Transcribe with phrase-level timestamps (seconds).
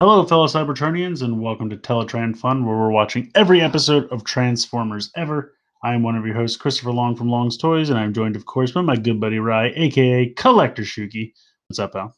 [0.00, 5.10] Hello, fellow Cybertronians, and welcome to Teletraan Fun, where we're watching every episode of Transformers
[5.16, 5.54] ever.
[5.82, 8.44] I am one of your hosts, Christopher Long from Long's Toys, and I'm joined, of
[8.44, 11.32] course, by my good buddy Rye, aka Collector Shuki.
[11.68, 12.14] What's up, pal?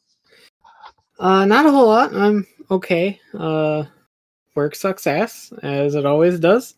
[1.19, 2.13] Uh, not a whole lot.
[2.13, 3.19] I'm okay.
[3.33, 3.85] Uh,
[4.55, 6.75] work sucks ass as it always does.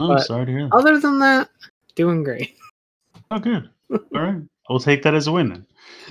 [0.00, 0.74] Oh, But- sorry to hear that.
[0.74, 1.50] Other than that,
[1.94, 2.56] doing great.
[3.30, 3.70] Oh, good.
[3.90, 5.66] All right, we'll take that as a win then.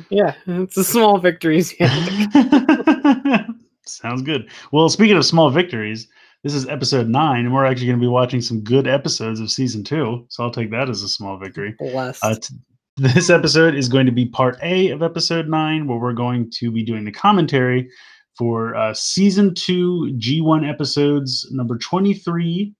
[0.09, 1.75] Yeah, it's the small victories.
[1.79, 3.45] Yeah.
[3.85, 4.49] Sounds good.
[4.71, 6.07] Well, speaking of small victories,
[6.43, 9.51] this is episode nine, and we're actually going to be watching some good episodes of
[9.51, 10.25] season two.
[10.29, 11.75] So I'll take that as a small victory.
[11.77, 12.23] Blessed.
[12.23, 12.55] Uh, t-
[12.97, 16.71] this episode is going to be part A of episode nine, where we're going to
[16.71, 17.89] be doing the commentary
[18.37, 22.73] for uh, season two G1 episodes number 23,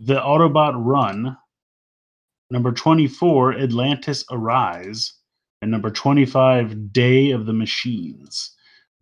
[0.00, 1.36] The Autobot Run,
[2.50, 5.14] number 24, Atlantis Arise,
[5.62, 8.53] and number 25, Day of the Machines.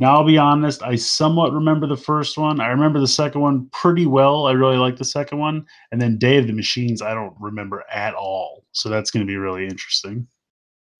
[0.02, 2.60] Now, I'll be honest, I somewhat remember the first one.
[2.60, 4.46] I remember the second one pretty well.
[4.48, 5.64] I really like the second one.
[5.92, 8.64] And then Day of the Machines, I don't remember at all.
[8.72, 10.26] So that's going to be really interesting.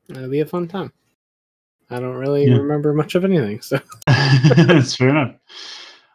[0.09, 0.93] It'll be a fun time.
[1.91, 2.59] I don't really Yeah.
[2.59, 5.35] remember much of anything, so That's fair enough.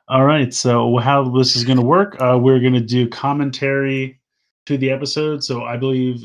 [0.08, 0.54] All right.
[0.54, 4.22] So, how this is going to work, uh, we're going to do commentary
[4.66, 5.44] to the episode.
[5.44, 6.24] So, I believe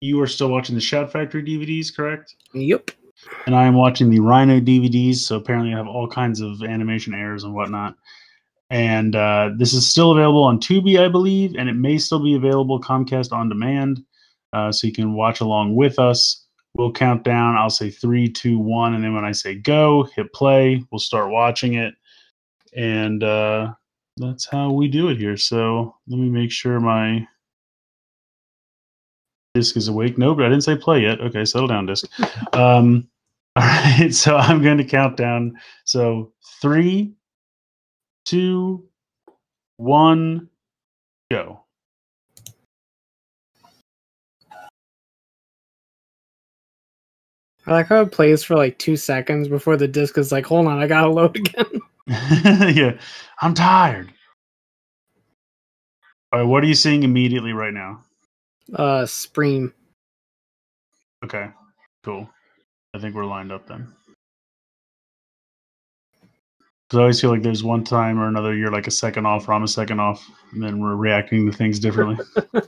[0.00, 2.36] you are still watching the Shout Factory DVDs, correct?
[2.54, 2.90] yep.
[3.46, 5.16] And I am watching the Rhino DVDs.
[5.16, 7.96] So apparently, I have all kinds of animation errors and whatnot.
[8.70, 12.34] And uh, this is still available on Tubi, I believe, and it may still be
[12.34, 14.04] available Comcast on demand,
[14.52, 16.46] uh, so you can watch along with us.
[16.76, 17.56] We'll count down.
[17.56, 20.84] I'll say three, two, one, and then when I say go, hit play.
[20.92, 21.94] We'll start watching it,
[22.76, 23.72] and uh,
[24.18, 25.36] that's how we do it here.
[25.36, 27.26] So let me make sure my
[29.54, 30.16] disc is awake.
[30.16, 31.20] No, but I didn't say play yet.
[31.20, 32.08] Okay, settle down, disc.
[32.52, 33.09] Um,
[33.56, 35.54] all right, so I'm going to count down.
[35.84, 37.14] So three,
[38.24, 38.88] two,
[39.76, 40.48] one,
[41.30, 41.64] go.
[47.66, 50.66] I like how it plays for like two seconds before the disc is like, hold
[50.66, 51.80] on, I gotta load again.
[52.74, 52.98] yeah,
[53.42, 54.12] I'm tired.
[56.32, 58.02] All right, what are you seeing immediately right now?
[58.74, 59.72] Uh, Scream.
[61.24, 61.48] Okay,
[62.04, 62.28] cool.
[62.94, 63.94] I think we're lined up then.
[66.88, 69.48] 'Cause I always feel like there's one time or another you're like a second off,
[69.48, 72.24] or I'm a second off, and then we're reacting to things differently.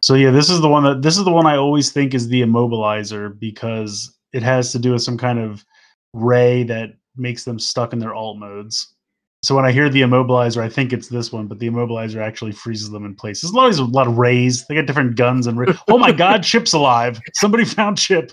[0.00, 2.28] so yeah, this is the one that this is the one I always think is
[2.28, 5.64] the immobilizer because it has to do with some kind of
[6.12, 8.94] ray that makes them stuck in their alt modes.
[9.42, 12.52] So when I hear the immobilizer, I think it's this one, but the immobilizer actually
[12.52, 13.40] freezes them in place.
[13.40, 14.64] There's always a lot of rays.
[14.66, 17.20] They got different guns and ra- oh my god, Chip's alive!
[17.34, 18.30] Somebody found Chip.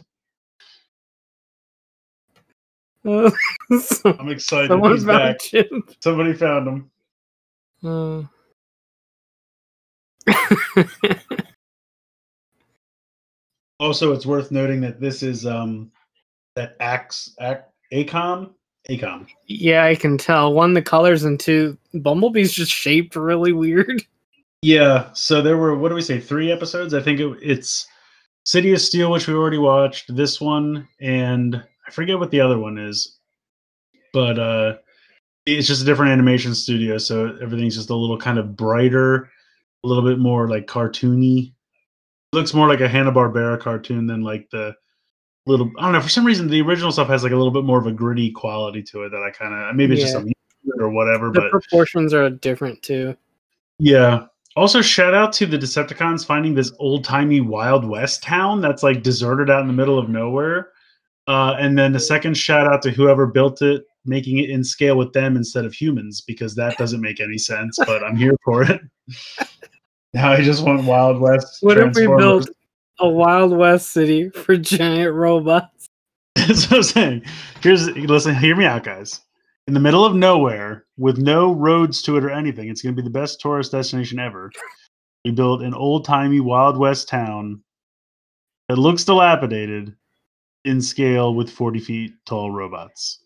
[3.05, 3.31] Uh,
[4.05, 4.67] I'm excited.
[4.67, 5.39] someone He's found back.
[5.39, 5.71] Chip.
[6.03, 6.91] Somebody found him.
[7.83, 8.23] Uh,
[13.79, 15.89] Also, it's worth noting that this is um
[16.55, 17.61] that Ax Ac
[17.93, 18.53] AKOM
[18.89, 19.27] AKOM.
[19.47, 20.53] yeah, I can tell.
[20.53, 24.03] One, the colors, and two, Bumblebee's just shaped really weird.
[24.61, 25.09] Yeah.
[25.13, 26.19] So there were what do we say?
[26.19, 26.93] Three episodes.
[26.93, 27.87] I think it, it's
[28.43, 30.13] City of Steel, which we already watched.
[30.13, 33.19] This one, and I forget what the other one is,
[34.11, 34.75] but uh,
[35.45, 39.29] it's just a different animation studio, so everything's just a little kind of brighter,
[39.85, 41.53] a little bit more like cartoony.
[42.33, 44.75] It looks more like a Hanna Barbera cartoon than like the
[45.49, 45.71] little.
[45.77, 46.01] I don't know.
[46.01, 48.31] For some reason, the original stuff has like a little bit more of a gritty
[48.31, 50.21] quality to it that I kind of maybe it's just Yeah.
[50.21, 51.31] To it or whatever.
[51.31, 53.15] The But proportions are different too.
[53.79, 54.25] yeah.
[54.55, 59.03] Also, shout out to the Decepticons finding this old timey Wild West town that's like
[59.03, 60.69] deserted out in the middle of nowhere.
[61.27, 64.97] Uh, and then the second shout out to whoever built it, making it in scale
[64.97, 68.63] with them instead of humans, because that doesn't make any sense, but I'm here for
[68.63, 68.81] it.
[70.13, 71.57] Now I just want Wild West.
[71.61, 72.47] What if we Transformers.
[72.99, 75.87] A Wild West city for giant robots?
[76.35, 77.25] That's what I'm saying.
[77.61, 79.21] Here's listen, hear me out, guys.
[79.67, 83.01] In the middle of nowhere, with no roads to it or anything, it's going to
[83.01, 84.51] be the best tourist destination ever.
[85.23, 87.61] We built an old timey Wild West town
[88.67, 89.95] that looks dilapidated
[90.65, 93.19] in scale with 40 feet tall robots.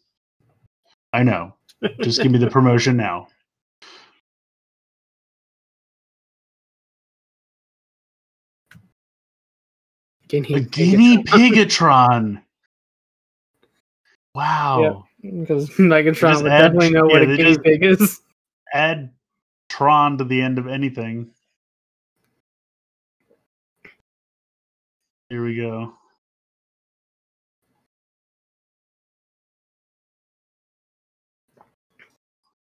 [1.14, 1.56] I know.
[2.02, 3.28] Just give me the promotion now.
[10.34, 12.42] Guinea A guinea pigatron.
[14.34, 15.06] Wow.
[15.22, 18.22] because Megatron would add- definitely know what yeah, a they guinea pig is.
[18.74, 19.12] Add
[19.70, 21.30] Tron to the end of anything.
[25.30, 25.94] Here we go.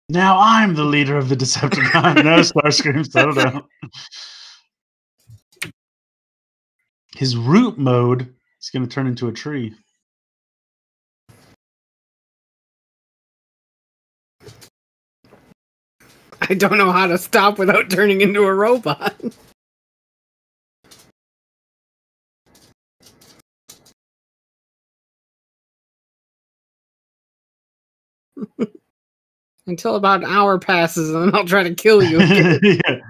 [0.10, 2.16] Now I'm the leader of the Decepticon.
[2.24, 3.64] no, Starscream, settle down.
[7.20, 9.74] His root mode is going to turn into a tree.
[16.42, 19.20] I don't know how to stop without turning into a robot.
[29.68, 32.22] Until about an hour passes, and then I'll try to kill you.
[32.22, 32.60] again.
[32.64, 33.02] yeah.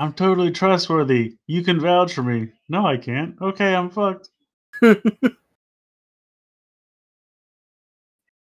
[0.00, 1.36] I'm totally trustworthy.
[1.46, 2.48] You can vouch for me.
[2.68, 3.36] No, I can't.
[3.40, 4.30] Okay, I'm fucked.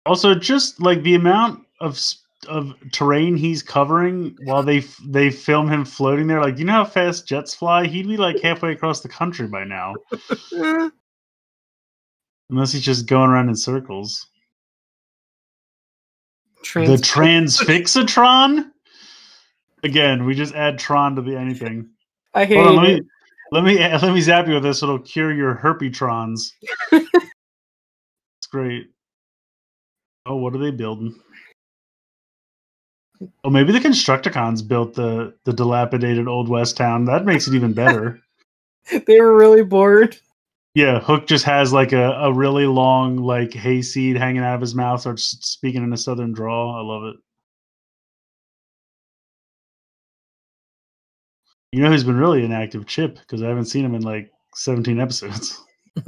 [0.07, 1.99] Also, just like the amount of
[2.47, 6.71] of terrain he's covering while they f- they film him floating there, like you know
[6.71, 9.93] how fast jets fly, he'd be like halfway across the country by now,
[12.49, 14.27] unless he's just going around in circles.
[16.63, 18.71] Trans- the Transfixatron.
[19.83, 21.89] Again, we just add Tron to the anything.
[22.33, 23.03] I hate Hold on, let it.
[23.03, 23.09] me
[23.51, 23.77] let me
[24.07, 24.81] let me zap you with this.
[24.83, 26.51] It'll cure your herpetrons.
[26.91, 28.87] it's great.
[30.25, 31.15] Oh, what are they building?
[33.43, 37.05] Oh, maybe the Constructicons built the the dilapidated old west town.
[37.05, 38.19] That makes it even better.
[39.05, 40.15] They were really bored.
[40.73, 44.73] yeah, Hook just has like a, a really long like hayseed hanging out of his
[44.75, 46.73] mouth, or s- speaking in a southern drawl.
[46.73, 47.17] I love it.
[51.71, 52.85] You know who's been really inactive?
[52.87, 55.63] Chip, because I haven't seen him in like 17 episodes.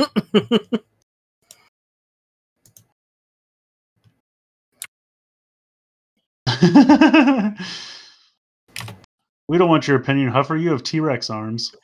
[9.47, 10.61] we don't want your opinion, Huffer.
[10.61, 11.75] You have T Rex arms.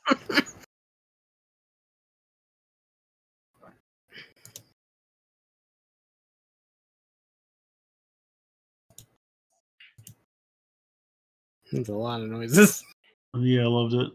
[11.71, 12.83] There's a lot of noises.
[13.37, 14.11] Yeah, I loved it.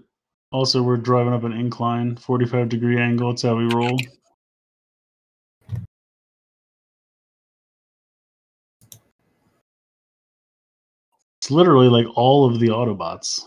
[0.52, 3.30] Also, we're driving up an incline, 45 degree angle.
[3.30, 3.96] It's how we roll.
[11.40, 13.44] It's literally like all of the Autobots.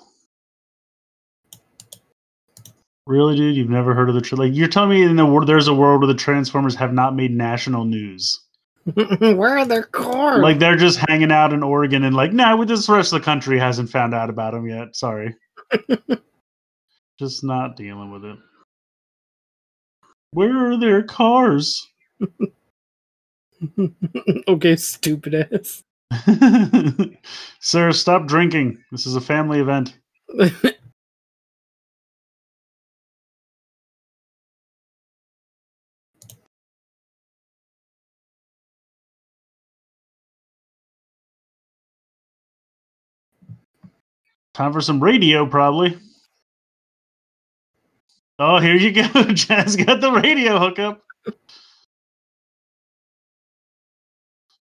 [3.05, 3.55] Really, dude?
[3.55, 4.53] You've never heard of the tra- like?
[4.53, 7.31] You're telling me in the world there's a world where the Transformers have not made
[7.31, 8.39] national news?
[9.19, 10.41] Where are their cars?
[10.41, 13.25] Like they're just hanging out in Oregon and like, nah, with this rest of the
[13.25, 14.95] country hasn't found out about them yet.
[14.95, 15.33] Sorry.
[17.19, 18.37] just not dealing with it.
[20.31, 21.87] Where are their cars?
[24.47, 25.83] okay, stupid ass.
[27.59, 28.83] Sir, stop drinking.
[28.91, 29.97] This is a family event.
[44.53, 45.97] Time for some radio, probably.
[48.39, 49.23] Oh, here you go.
[49.33, 51.01] Jazz got the radio hookup.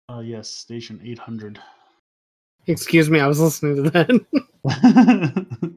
[0.08, 1.58] Oh, yes, station 800.
[2.66, 4.08] Excuse me, I was listening to that.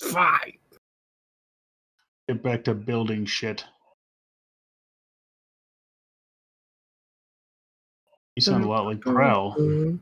[0.12, 0.52] Fine.
[2.28, 3.64] Get back to building shit.
[8.40, 9.52] You sound a lot like Prowl.
[9.58, 9.98] he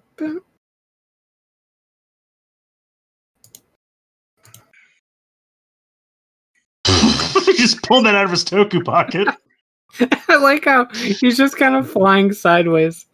[7.56, 9.26] just pulled that out of his Toku pocket.
[10.28, 13.06] I like how he's just kind of flying sideways.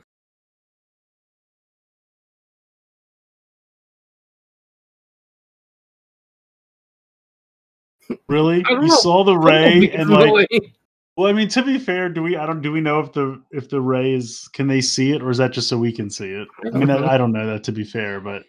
[8.28, 8.62] Really?
[8.68, 8.88] You know.
[8.88, 10.74] saw the ray and like Really?
[11.16, 13.40] Well, I mean to be fair, do we I don't do we know if the
[13.50, 16.10] if the ray is can they see it or is that just so we can
[16.10, 16.48] see it?
[16.66, 18.44] I mean I, I don't know that to be fair, but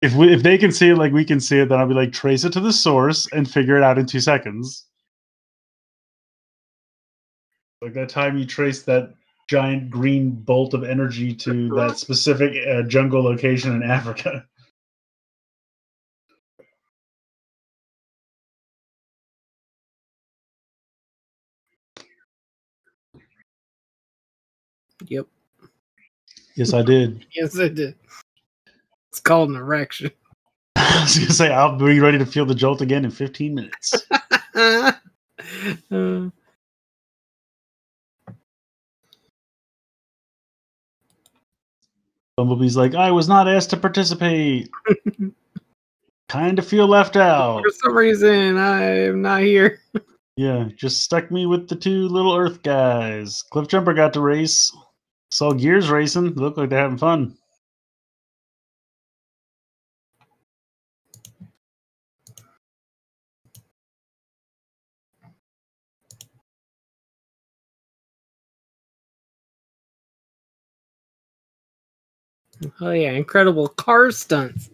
[0.00, 1.94] if we if they can see it like we can see it, then I'll be
[1.94, 4.86] like trace it to the source and figure it out in two seconds.
[7.80, 9.14] Like that time you traced that
[9.48, 14.46] giant green bolt of energy to that specific uh, jungle location in Africa.
[25.08, 25.26] Yep.
[26.56, 27.26] Yes, I did.
[27.34, 27.94] Yes, I did.
[29.10, 30.10] It's called an erection.
[30.76, 34.06] I was gonna say I'll be ready to feel the jolt again in 15 minutes.
[34.54, 34.92] Uh,
[42.36, 44.70] Bumblebee's like, I was not asked to participate.
[46.28, 47.62] kind of feel left out.
[47.62, 49.80] for some reason, I'm not here.
[50.36, 53.44] Yeah, just stuck me with the two little Earth guys.
[53.52, 54.74] Cliffjumper got to race.
[55.32, 56.34] Saw Gears racing.
[56.34, 57.34] Look like they're having fun.
[72.82, 74.68] Oh yeah, incredible car stunts.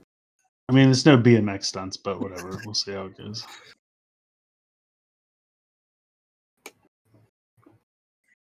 [0.69, 2.61] I mean, there's no BMX stunts, but whatever.
[2.65, 3.47] We'll see how it goes.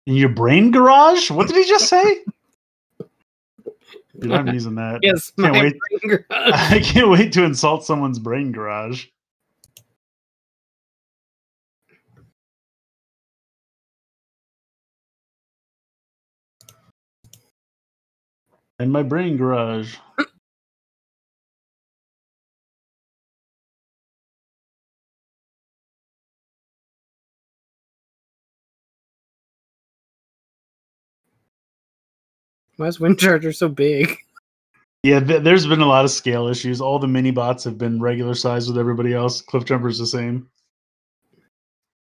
[0.07, 1.29] In your brain garage?
[1.29, 2.21] What did he just say?
[4.19, 4.99] Dude, I'm using that.
[5.01, 5.75] Yes, Can't wait.
[5.79, 6.25] brain garage.
[6.29, 9.05] I can't wait to insult someone's brain garage.
[18.79, 19.95] In my brain garage.
[32.77, 34.15] Why is Windcharger so big?
[35.03, 36.79] Yeah, th- there's been a lot of scale issues.
[36.81, 39.41] All the mini bots have been regular size with everybody else.
[39.41, 40.47] Cliffjumper's the same.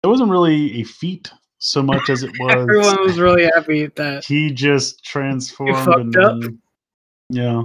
[0.02, 2.52] It wasn't really a feat so much as it was.
[2.54, 6.40] Everyone was really happy that he just transformed fucked and up.
[6.40, 6.60] then-
[7.30, 7.62] yeah.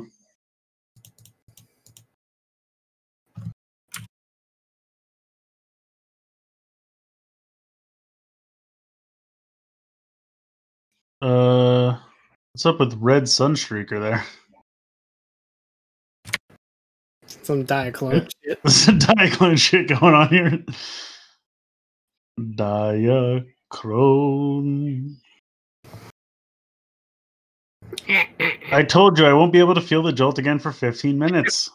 [11.22, 11.98] Uh,
[12.60, 14.26] what's up with Red Sunstreaker there?
[17.26, 18.60] some Diaclone shit.
[18.66, 20.62] A Diaclone shit going on here.
[22.38, 23.46] Diachrome.
[28.74, 31.72] I told you I won't be able to feel the jolt again for 15 minutes.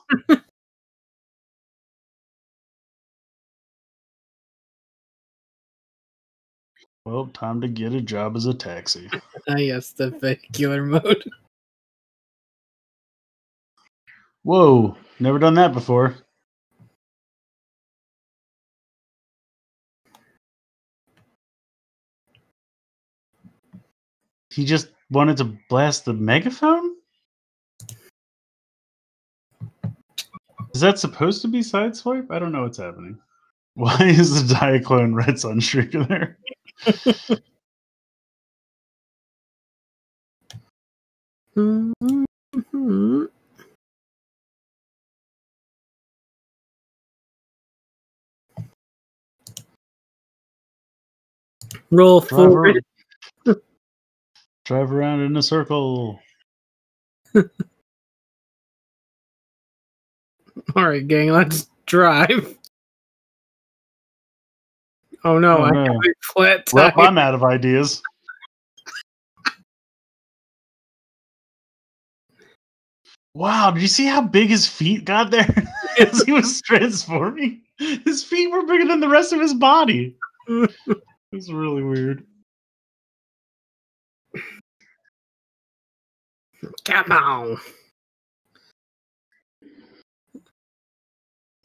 [7.04, 9.10] Well, time to get a job as a taxi.
[9.46, 11.22] Ah, yes, the vehicular mode.
[14.42, 16.16] Whoa, never done that before.
[24.48, 26.94] He just wanted to blast the megaphone?
[30.74, 32.30] Is that supposed to be sideswipe?
[32.30, 33.18] I don't know what's happening.
[33.76, 36.38] Why is the Diaclone Red Sunstreaker there?
[41.56, 43.28] Mhm.
[51.92, 52.54] Roll Drive forward.
[52.54, 52.84] around,
[54.66, 56.20] drive around in a circle.
[60.76, 62.56] All right, gang, let's drive.
[65.24, 66.00] Oh no, Oh, I no.
[66.00, 66.92] a flat Well.
[66.98, 68.02] I'm out of ideas.
[73.34, 75.48] Wow, did you see how big his feet got there
[75.98, 77.62] as he was transforming?
[77.78, 80.16] His feet were bigger than the rest of his body.
[81.32, 82.24] It's really weird.
[86.84, 87.58] Come on.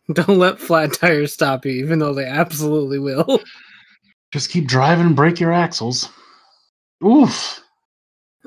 [0.13, 3.41] Don't let flat tires stop you, even though they absolutely will.
[4.31, 6.09] Just keep driving and break your axles.
[7.05, 7.61] Oof.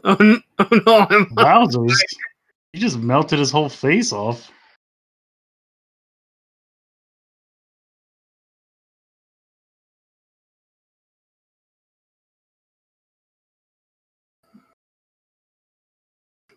[0.04, 1.99] Oh, n- oh no, I'm Wowzers.
[2.73, 4.50] He just melted his whole face off.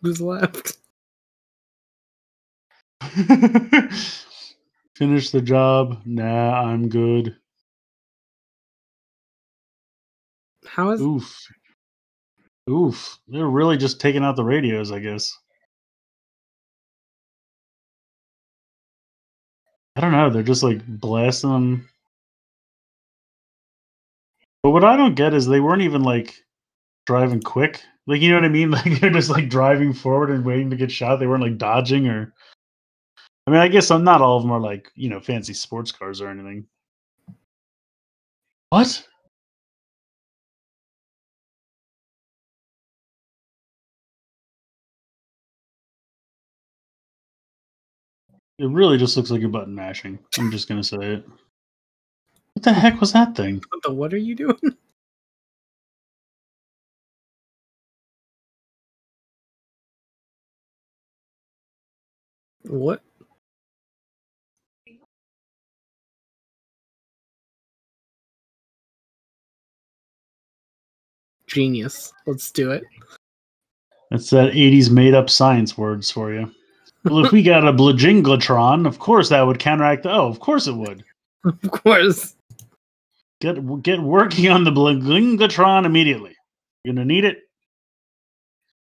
[0.01, 0.77] who's left.
[4.95, 6.01] Finish the job.
[6.05, 7.35] Nah, I'm good.
[10.65, 11.47] How is Oof.
[12.69, 13.19] Oof.
[13.27, 15.37] They're really just taking out the radios, I guess.
[19.97, 20.29] I don't know.
[20.29, 21.89] They're just like blasting them.
[24.63, 26.35] But what I don't get is they weren't even like
[27.05, 27.81] driving quick.
[28.07, 28.71] Like, you know what I mean?
[28.71, 31.17] Like, they're just like driving forward and waiting to get shot.
[31.17, 32.33] They weren't like dodging or.
[33.47, 35.91] I mean, I guess I'm not all of them are like, you know, fancy sports
[35.91, 36.67] cars or anything.
[38.69, 39.07] What?
[48.57, 50.19] It really just looks like you're button mashing.
[50.37, 51.25] I'm just gonna say it.
[52.53, 53.61] What the heck was that thing?
[53.69, 54.59] what the what are you doing?
[62.63, 63.01] What?
[71.55, 72.11] Genius.
[72.27, 72.83] Let's do it.
[74.11, 76.51] That's that 80s made up science words for you.
[77.05, 80.11] Well, if we got a Blajinglatron, of course that would counteract the.
[80.11, 81.03] Oh, of course it would.
[81.45, 82.35] Of course.
[83.39, 86.35] Get get working on the Blajinglatron immediately.
[86.83, 87.37] You're gonna need it.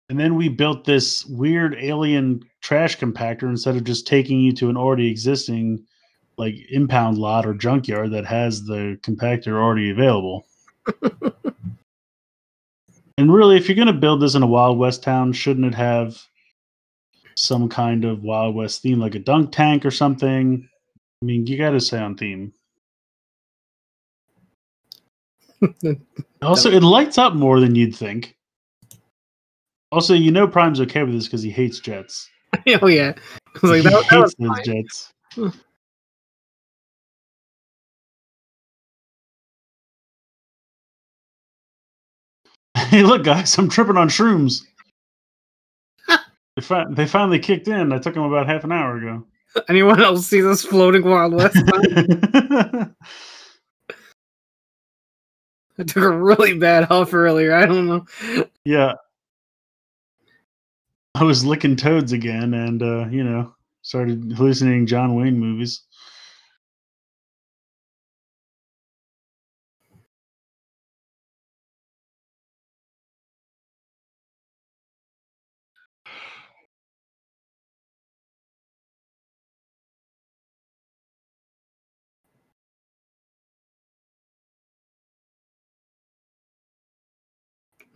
[0.08, 4.70] And then we built this weird alien trash compactor instead of just taking you to
[4.70, 5.86] an already existing
[6.38, 10.48] like impound lot or junkyard that has the compactor already available.
[13.18, 15.76] and really, if you're going to build this in a Wild West town, shouldn't it
[15.76, 16.18] have
[17.36, 20.68] some kind of Wild West theme, like a dunk tank or something?
[21.22, 22.54] I mean, you got to stay on theme.
[26.42, 28.36] also, it lights up more than you'd think.
[29.92, 32.30] Also, you know Prime's okay with this because he hates jets.
[32.82, 34.64] oh yeah, I was like, he that, that was hates those fine.
[34.66, 35.14] jets.
[42.98, 44.62] hey, look, guys, I'm tripping on shrooms.
[46.08, 47.92] they, fi- they finally kicked in.
[47.92, 49.26] I took them about half an hour ago.
[49.68, 51.58] Anyone else see this floating Wild West?
[55.80, 57.56] I took a really bad huff earlier.
[57.56, 58.06] I don't know.
[58.64, 58.94] yeah.
[61.16, 65.82] I was licking toads again and, uh, you know, started hallucinating John Wayne movies.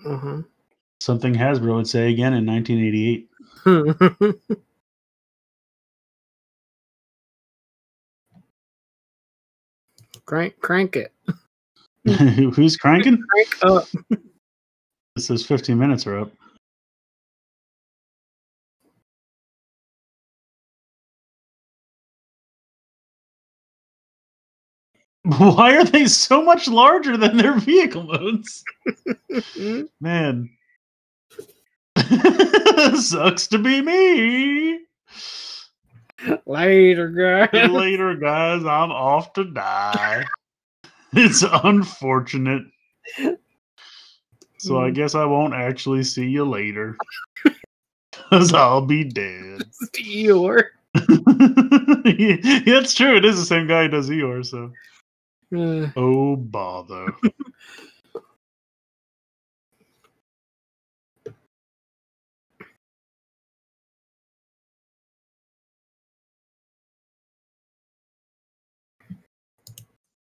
[0.08, 0.42] Uh
[1.00, 3.30] Something Hasbro would say again in 1988.
[10.26, 11.14] crank, crank it.
[12.56, 13.22] Who's cranking?
[13.30, 13.88] Crank up.
[14.10, 16.32] It says 15 minutes are up.
[25.38, 28.64] Why are they so much larger than their vehicle modes?
[30.00, 30.50] Man.
[32.96, 34.80] Sucks to be me.
[36.46, 37.70] Later, guys.
[37.70, 38.62] Later, guys.
[38.62, 40.26] I'm off to die.
[41.12, 42.64] It's unfortunate.
[44.60, 44.94] So I hmm.
[44.94, 46.96] guess I won't actually see you later.
[47.44, 49.64] Because I'll be dead.
[49.94, 50.64] Eeyore.
[50.96, 53.18] yeah, it's true.
[53.18, 54.72] It is the same guy who does Eeyore, so.
[55.56, 57.08] Uh, Oh, bother.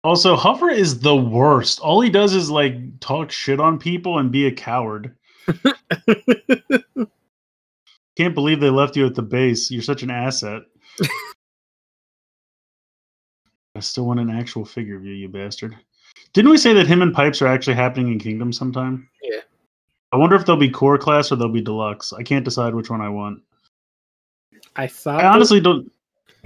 [0.04, 1.80] Also, Huffer is the worst.
[1.82, 5.16] All he does is like talk shit on people and be a coward.
[8.18, 9.72] Can't believe they left you at the base.
[9.72, 10.64] You're such an asset.
[13.78, 15.78] I still want an actual figure of you, you bastard.
[16.34, 19.08] Didn't we say that him and Pipes are actually happening in Kingdom sometime?
[19.22, 19.42] Yeah.
[20.12, 22.12] I wonder if they'll be core class or they'll be deluxe.
[22.12, 23.42] I can't decide which one I want.
[24.76, 25.92] I thought I honestly don't.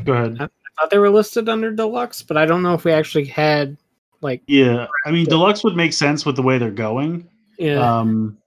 [0.04, 0.38] Go ahead.
[0.42, 0.48] I
[0.80, 3.78] thought they were listed under deluxe, but I don't know if we actually had
[4.20, 7.30] like Yeah, I mean, deluxe would make sense with the way they're going.
[7.58, 8.00] yeah.
[8.00, 8.38] Um,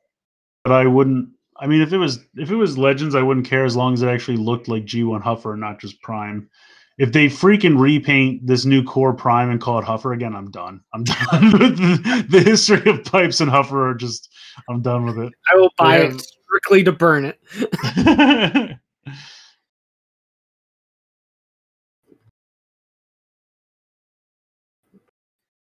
[0.62, 1.30] but I wouldn't.
[1.56, 4.02] I mean, if it was if it was Legends, I wouldn't care as long as
[4.02, 6.50] it actually looked like G1 Huffer, and not just Prime.
[6.96, 10.80] If they freaking repaint this new core Prime and call it Huffer again, I'm done.
[10.92, 13.90] I'm done with the, the history of Pipes and Huffer.
[13.90, 14.30] Are just
[14.68, 15.33] I'm done with it.
[15.52, 16.04] I will buy yeah.
[16.04, 17.40] it strictly to burn it.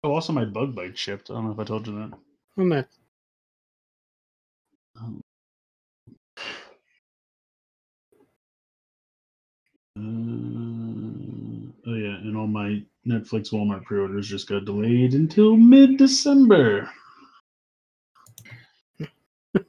[0.04, 1.30] oh, also my bug bite shipped.
[1.30, 2.18] I don't know if I told you that.
[2.58, 2.84] Oh, no.
[10.00, 16.90] Uh, oh yeah, and all my Netflix Walmart pre-orders just got delayed until mid-December.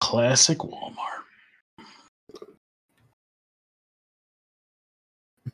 [0.00, 1.20] Classic Walmart.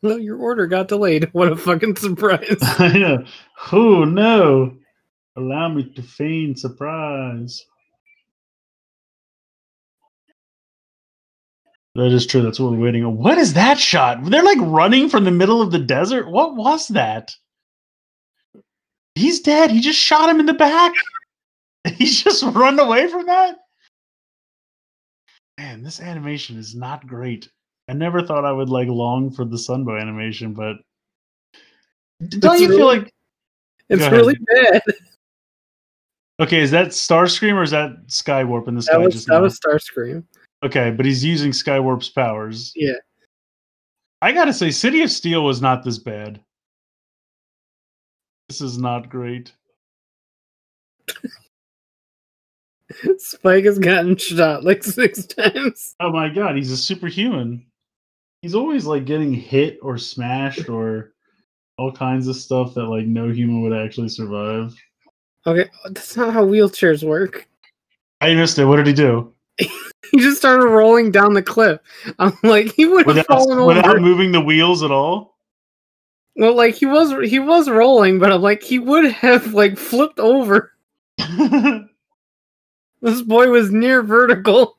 [0.03, 1.29] No, your order got delayed.
[1.33, 2.59] What a fucking surprise.
[2.62, 3.25] I know.
[3.73, 4.77] Oh no!
[5.37, 7.67] Allow me to feign surprise.
[11.96, 12.42] That is true.
[12.42, 13.16] That's what we're waiting on.
[13.16, 14.22] What is that shot?
[14.24, 16.30] They're like running from the middle of the desert.
[16.30, 17.35] What was that?
[19.14, 19.70] He's dead.
[19.70, 20.92] He just shot him in the back.
[21.94, 23.56] He's just run away from that.
[25.59, 27.48] Man, this animation is not great.
[27.88, 30.76] I never thought I would like long for the Sunbow animation, but
[32.28, 33.11] don't It's you feel like
[33.88, 34.82] It's really bad.
[36.40, 39.35] Okay, is that Starscream or is that Skywarp in the sky That was just that
[39.35, 39.42] now?
[39.42, 40.24] was Starscream.
[40.64, 42.73] Okay, but he's using Skywarp's powers.
[42.75, 42.97] Yeah.
[44.23, 46.40] I gotta say, City of Steel was not this bad.
[48.49, 49.53] This is not great.
[53.19, 55.95] Spike has gotten shot like six times.
[56.01, 57.66] Oh my god, he's a superhuman.
[58.42, 61.12] He's always like getting hit or smashed or
[61.79, 64.75] all kinds of stuff that like no human would actually survive.
[65.47, 67.49] Okay, that's not how wheelchairs work.
[68.21, 68.64] I missed it.
[68.64, 69.33] What did he do?
[70.12, 71.81] He just started rolling down the cliff.
[72.21, 74.01] I'm like, he would have Without, fallen without over.
[74.01, 75.37] moving the wheels at all?
[76.37, 80.21] Well, like he was he was rolling, but I'm like he would have like flipped
[80.21, 80.73] over.
[83.03, 84.79] This boy was near vertical.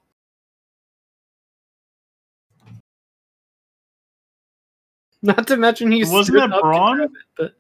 [5.22, 7.02] Not to mention he Wasn't that Brawn?
[7.02, 7.54] it, but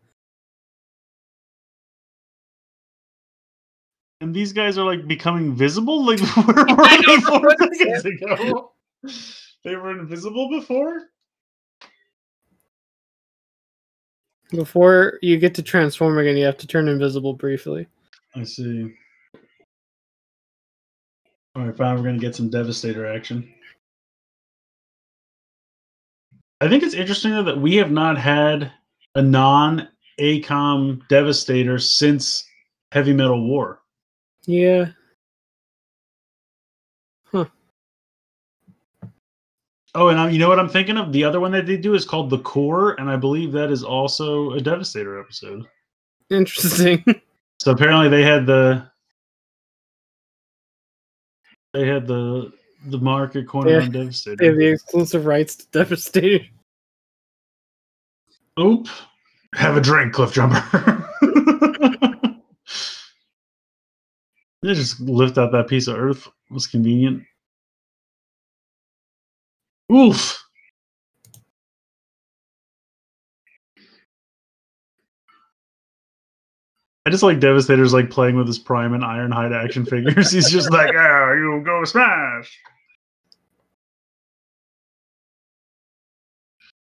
[4.21, 6.05] and these guys are like becoming visible?
[6.05, 8.71] Like where were they four seconds ago?
[9.63, 11.09] They were invisible before?
[14.51, 17.87] before you get to transform again, you have to turn invisible briefly.
[18.35, 18.93] I see.
[21.57, 23.51] Alright, fine, we're gonna get some Devastator action.
[26.61, 28.71] I think it's interesting though that we have not had
[29.15, 29.87] a non
[30.19, 32.43] AKOM Devastator since
[32.91, 33.81] Heavy Metal War.
[34.47, 34.87] Yeah.
[37.25, 37.45] Huh.
[39.93, 41.11] Oh, and um, you know what I'm thinking of?
[41.11, 43.83] The other one that they do is called The Core, and I believe that is
[43.83, 45.65] also a Devastator episode.
[46.31, 47.03] Interesting.
[47.59, 48.87] So apparently they had the
[51.73, 52.53] they had the
[52.85, 53.81] the market corner Yeah.
[53.81, 54.35] on Devastator.
[54.37, 56.45] they have the exclusive rights to Devastator.
[58.59, 58.87] Oop.
[59.55, 60.61] Have a drink, Cliffjumper.
[64.61, 66.27] they just lift out that piece of earth.
[66.27, 67.23] It was convenient.
[69.91, 70.43] Oof.
[77.05, 80.31] I just like Devastator's like playing with his Prime and Ironhide action figures.
[80.33, 82.59] He's just like, ah, you go smash.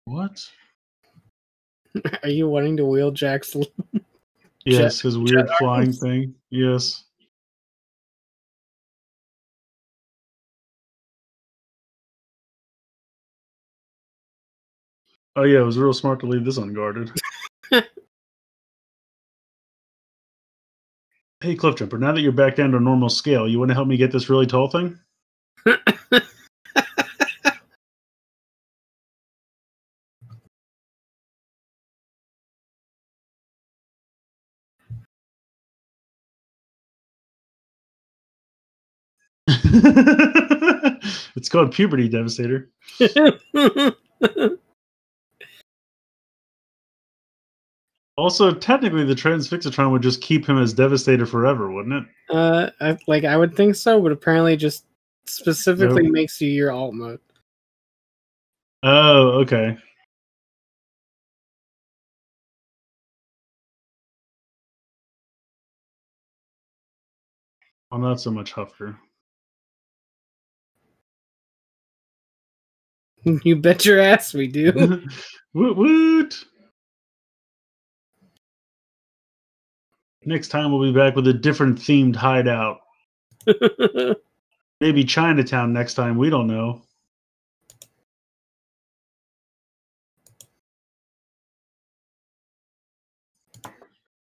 [0.06, 0.48] What?
[2.22, 3.56] Are you wanting to Wheeljack's?
[4.66, 6.34] Yes, his weird flying thing.
[6.48, 7.04] Yes.
[15.37, 17.11] Oh yeah, it was real smart to leave this unguarded.
[17.70, 17.83] hey,
[21.57, 24.12] Cliffjumper, now that you're back down to normal scale, you want to help me get
[24.12, 24.99] this really tall thing?
[41.37, 42.70] it's called Puberty Devastator.
[48.16, 52.05] Also, technically, the Transfixatron would just keep him as Devastator forever, wouldn't it?
[52.35, 54.87] uh, I, like I would think so, but apparently just
[55.27, 56.12] specifically Nope.
[56.12, 57.20] makes you your alt mode.
[58.85, 59.77] Oh, okay.
[67.90, 68.96] Well, not so much Huffer.
[73.42, 75.03] You bet your ass we do.
[75.55, 76.44] woot woot!
[80.26, 82.80] Next time we'll be back with a different themed hideout.
[84.80, 86.16] Maybe Chinatown next time.
[86.16, 86.82] We don't know.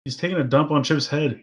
[0.03, 1.41] He's taking a dump on Chip's head.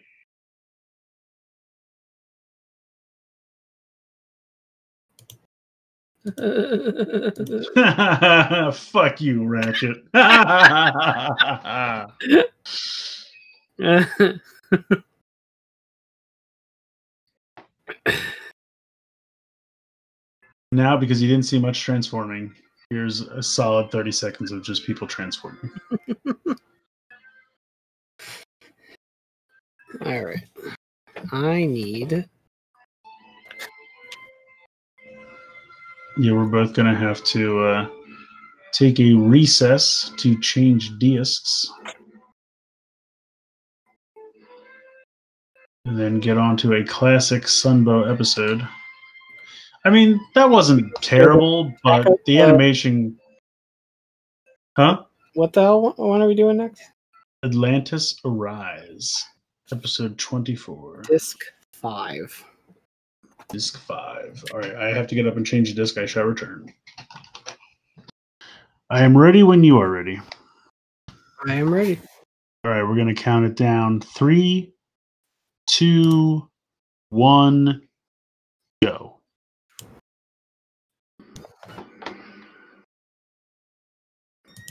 [8.75, 10.05] Fuck you, Ratchet.
[20.73, 22.55] Now, because you didn't see much transforming,
[22.91, 25.71] here's a solid 30 seconds of just people transforming.
[30.07, 30.45] All right.
[31.33, 32.29] I need.
[36.19, 37.89] Yeah, we're both going to have to uh,
[38.73, 41.71] take a recess to change discs.
[45.87, 48.67] And then get on to a classic Sunbow episode.
[49.85, 53.19] I mean, that wasn't terrible, but the animation.
[54.77, 55.05] Huh?
[55.35, 55.95] What the hell?
[55.97, 56.83] What are we doing next?
[57.45, 59.25] Atlantis Arise.
[59.73, 61.03] Episode 24.
[61.09, 61.39] Disc
[61.73, 62.45] five.
[63.49, 64.45] Disc 5.
[64.53, 65.99] All right, I have to get up and change the disc.
[65.99, 66.73] I shall return.
[68.91, 70.21] I am ready when you are ready.
[71.49, 71.99] I am ready.
[72.65, 74.01] All right, we're going to count it down.
[74.01, 74.73] Three,
[75.71, 76.49] two,
[77.11, 77.83] one,
[78.83, 79.19] go.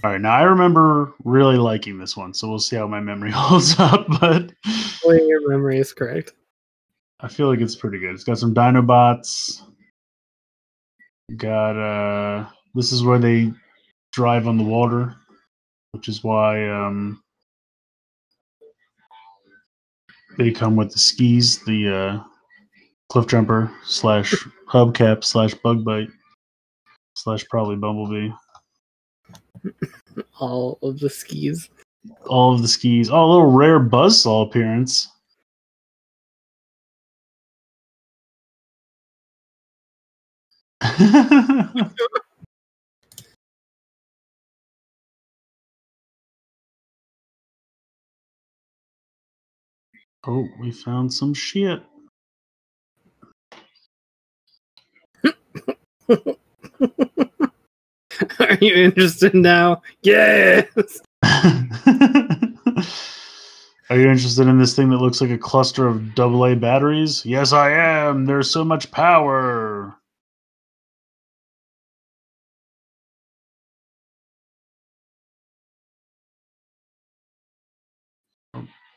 [0.01, 3.31] All right, now I remember really liking this one, so we'll see how my memory
[3.33, 4.07] holds up.
[4.19, 6.33] But Hopefully your memory is correct.
[7.21, 8.13] I feel like it's pretty good.
[8.13, 9.61] It's got some Dinobots.
[11.35, 13.53] Got uh, this is where they
[14.11, 15.15] drive on the water,
[15.91, 17.21] which is why um,
[20.39, 22.23] they come with the skis, the uh,
[23.09, 24.33] cliff jumper slash
[24.69, 26.07] hubcap slash bug bite
[27.13, 28.31] slash probably bumblebee.
[30.39, 31.69] All of the skis.
[32.27, 33.09] All of the skis.
[33.09, 35.09] Oh, a little rare buzzsaw appearance.
[50.27, 51.81] oh, we found some shit.
[58.39, 59.81] Are you interested now?
[60.01, 61.01] Yes.
[63.89, 67.25] Are you interested in this thing that looks like a cluster of AA batteries?
[67.25, 68.25] Yes, I am.
[68.25, 69.95] There's so much power.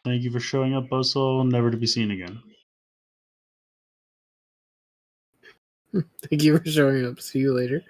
[0.05, 1.49] Thank you for showing up, Buzzsaw.
[1.49, 2.43] Never to be seen again.
[6.29, 7.21] Thank you for showing up.
[7.21, 7.85] See you later.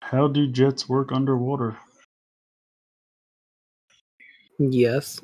[0.00, 1.76] How do jets work underwater?
[4.58, 5.20] Yes.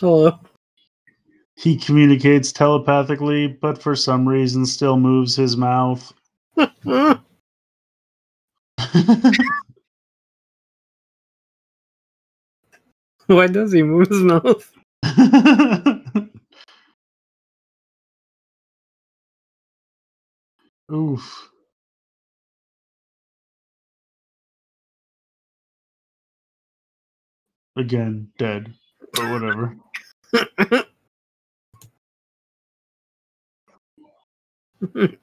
[0.00, 0.38] Hello.
[1.56, 6.12] He communicates telepathically, but for some reason still moves his mouth.
[13.26, 14.72] Why does he move his mouth?
[20.92, 21.50] Oof.
[27.76, 28.74] Again, dead.
[29.14, 29.76] But whatever.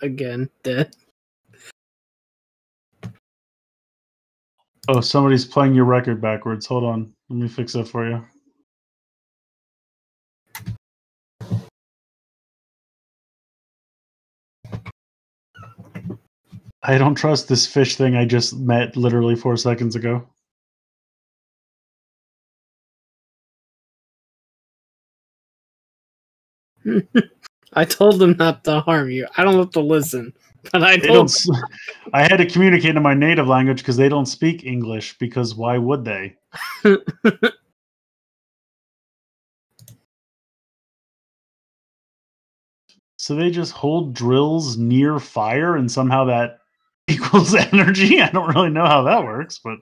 [0.01, 0.95] Again, dead.
[4.89, 6.65] Oh, somebody's playing your record backwards.
[6.67, 7.13] Hold on.
[7.29, 8.23] Let me fix that for you.
[16.83, 20.25] I don't trust this fish thing I just met literally four seconds ago.
[27.73, 29.27] I told them not to harm you.
[29.37, 30.33] I don't have to listen,
[30.71, 31.57] but I They told don't.
[32.13, 35.17] I had to communicate in my native language because they don't speak English.
[35.17, 36.35] Because why would they?
[43.17, 46.59] So they just hold drills near fire, and somehow that
[47.07, 48.21] equals energy.
[48.21, 49.79] I don't really know how that works, but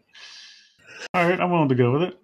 [1.13, 2.17] all right, I'm willing to go with it.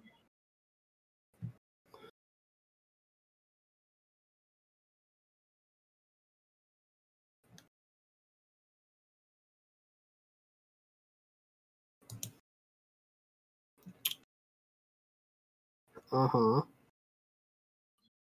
[16.12, 16.62] Uh huh.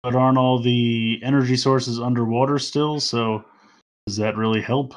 [0.02, 3.00] But aren't all the energy sources underwater still?
[3.00, 3.44] So
[4.06, 4.94] does that really help?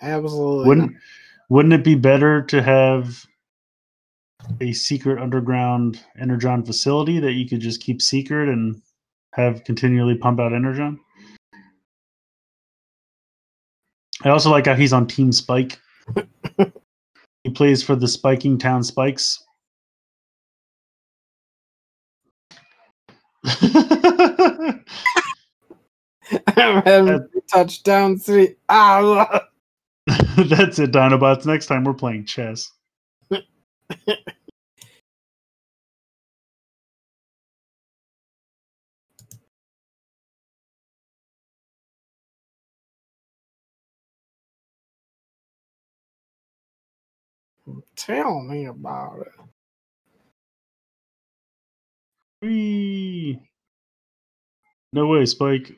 [0.00, 0.68] Absolutely.
[0.68, 0.96] Wouldn't
[1.48, 3.26] Wouldn't it be better to have
[4.60, 8.80] a secret underground energon facility that you could just keep secret and
[9.34, 10.98] have continually pump out energon?
[14.24, 15.78] I also like how he's on Team Spike.
[17.44, 19.41] he plays for the Spiking Town Spikes.
[26.56, 28.56] I'm having touchdown three.
[28.68, 29.48] Ah,
[30.36, 31.46] That's it, Dinobots.
[31.46, 32.72] Next time we're playing chess.
[47.96, 49.41] Tell me about it.
[52.42, 53.40] Whee!
[54.92, 55.72] No way, Spike.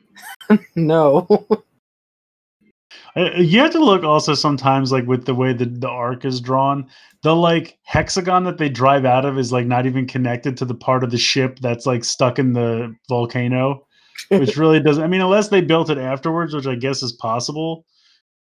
[0.75, 1.27] No.
[3.17, 6.41] Uh, You have to look also sometimes like with the way the, the arc is
[6.41, 6.85] drawn.
[7.23, 10.75] The like hexagon that they drive out of is like not even connected to the
[10.75, 13.87] part of the ship that's like stuck in the volcano,
[14.29, 15.03] which really doesn't.
[15.03, 17.85] I mean, unless they built it afterwards, which I guess is possible.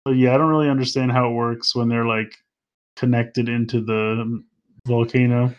[0.05, 2.35] But yeah, I don't really understand how it works when they're like
[2.97, 4.43] connected into the
[4.87, 5.55] volcano.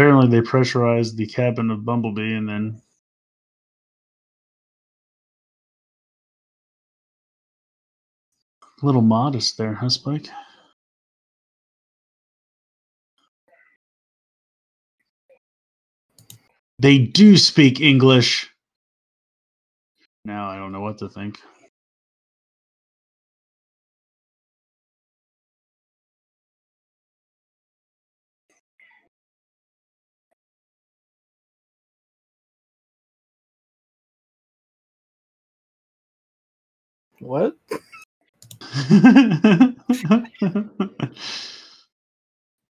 [0.00, 2.80] Apparently, they pressurized the cabin of Bumblebee and then
[8.82, 10.26] A little modest there, huh, Spike?
[16.78, 18.48] They do speak English.
[20.24, 21.38] Now I don't know what to think.
[37.20, 37.54] What?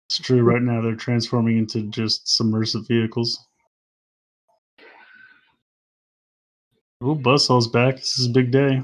[0.09, 0.43] it's true.
[0.43, 3.39] Right now, they're transforming into just submersive vehicles.
[7.01, 7.97] Oh, Buzzsaw's back.
[7.97, 8.83] This is a big day.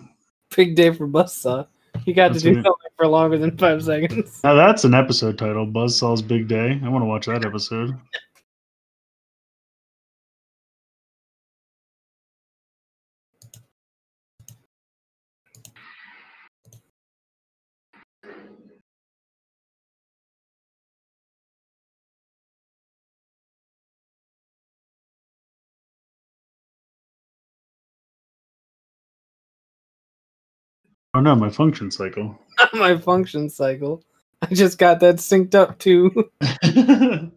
[0.57, 1.67] Big day for Buzzsaw.
[2.05, 2.65] He got That's to do right.
[2.65, 4.41] something for longer than five seconds.
[4.43, 5.67] Now that's an episode title.
[5.67, 6.81] Buzzsaw's big day.
[6.83, 7.97] I want to watch that episode.
[31.15, 32.39] Oh no, my function cycle.
[32.73, 34.03] My function cycle.
[34.43, 36.11] I just got that synced up to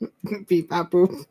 [0.46, 1.26] beep boop.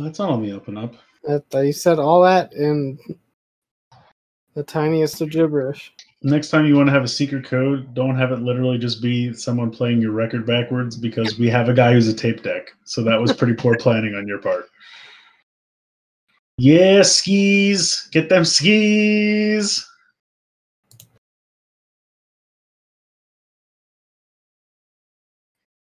[0.00, 0.94] That's not on the open up.
[1.24, 2.98] That you said all that in
[4.54, 5.92] the tiniest of gibberish.
[6.22, 9.32] Next time you want to have a secret code, don't have it literally just be
[9.34, 12.70] someone playing your record backwards because we have a guy who's a tape deck.
[12.84, 14.68] So that was pretty poor planning on your part.
[16.56, 18.08] Yeah, skis.
[18.12, 19.86] Get them skis.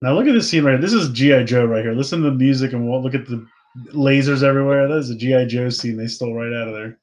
[0.04, 0.82] Now look at this scene right here.
[0.82, 1.44] This is G.I.
[1.44, 1.94] Joe right here.
[1.94, 3.48] Listen to the music and we'll look at the
[3.94, 4.88] lasers everywhere.
[4.88, 5.46] That is a G.I.
[5.46, 6.98] Joe scene they stole right out of there.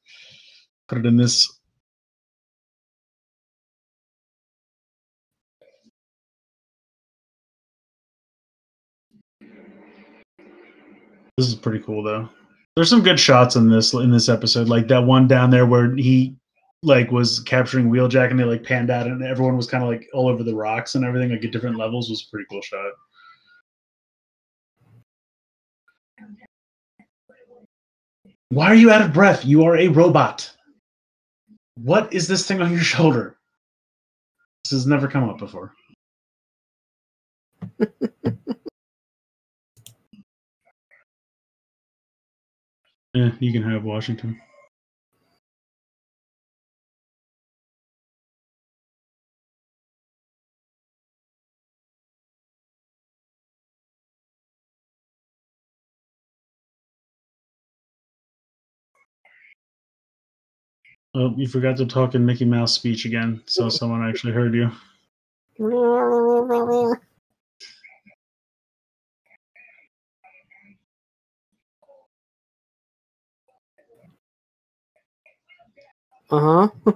[0.87, 1.55] Put it in this
[11.37, 12.29] This is pretty cool though.
[12.75, 15.93] There's some good shots in this in this episode, like that one down there where
[15.95, 16.35] he
[16.81, 20.07] like was capturing Wheeljack and they like panned out and everyone was kind of like
[20.13, 22.91] all over the rocks and everything, like at different levels was a pretty cool shot.
[28.55, 29.43] Why are you out of breath?
[29.43, 30.49] You are a robot.
[31.73, 33.35] What is this thing on your shoulder?
[34.63, 35.73] This has never come up before.
[43.13, 44.39] Yeah, you can have Washington.
[61.15, 64.69] Oh, you forgot to talk in Mickey Mouse speech again, so someone actually heard you.
[76.31, 76.91] Uh huh.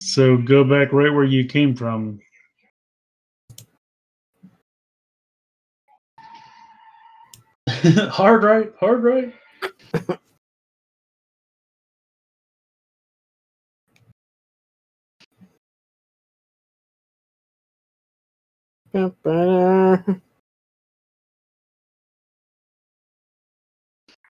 [0.00, 2.20] So go back right where you came from.
[8.10, 9.34] hard right, hard right.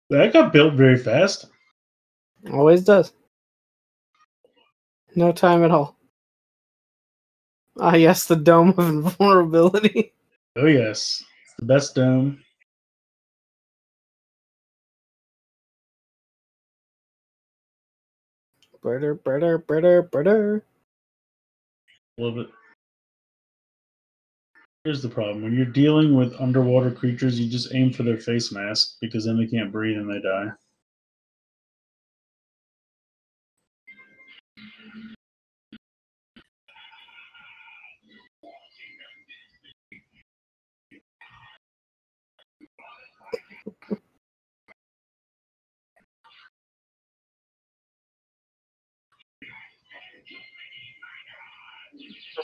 [0.08, 1.46] That got built very fast.
[2.52, 3.12] Always does.
[5.14, 5.96] No time at all.
[7.78, 10.14] Ah, yes, the dome of invulnerability.
[10.56, 12.42] Oh yes, it's the best dome.
[18.86, 20.64] Britter, britter, britter, britter.
[22.18, 22.46] Love it.
[24.84, 28.52] Here's the problem: when you're dealing with underwater creatures, you just aim for their face
[28.52, 30.50] mask because then they can't breathe and they die.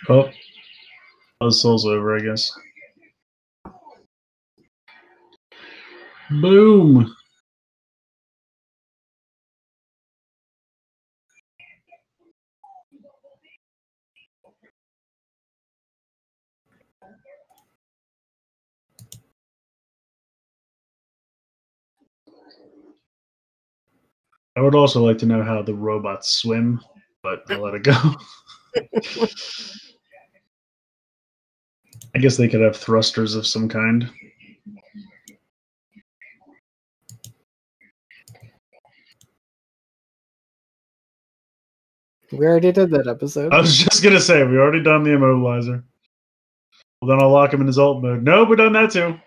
[0.08, 0.30] oh,
[1.40, 2.52] the soul's over, I guess.
[6.30, 7.14] Boom.
[24.56, 26.80] I would also like to know how the robots swim,
[27.22, 27.92] but I'll let it go.
[32.14, 34.08] I guess they could have thrusters of some kind.
[42.30, 43.52] We already did that episode.
[43.52, 45.82] I was just gonna say we already done the immobilizer.
[47.00, 48.22] Well, then I'll lock him in his alt mode.
[48.22, 49.18] No, we've done that too.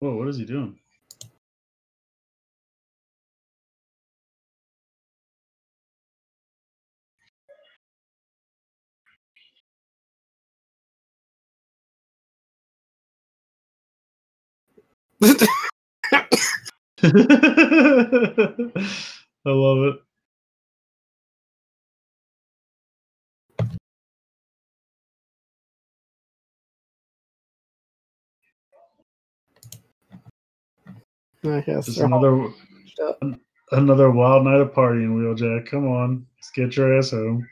[0.00, 0.78] Whoa, what is he doing?
[17.04, 17.10] I
[19.46, 20.05] love it.
[31.46, 32.48] I guess Just another
[33.72, 35.66] another wild night of partying, Wheeljack.
[35.70, 37.46] Come on, let's get your ass home.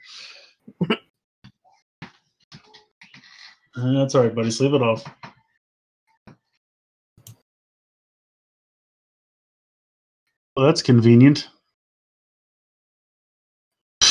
[0.91, 0.97] Uh,
[3.77, 4.51] That's all right, buddy.
[4.51, 5.05] Sleep it off.
[10.57, 11.49] Well, that's convenient.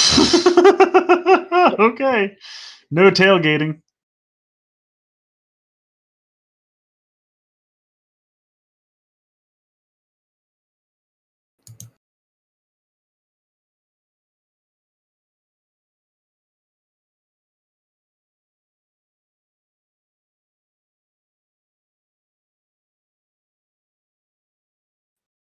[1.79, 2.35] okay.
[2.91, 3.81] No tailgating.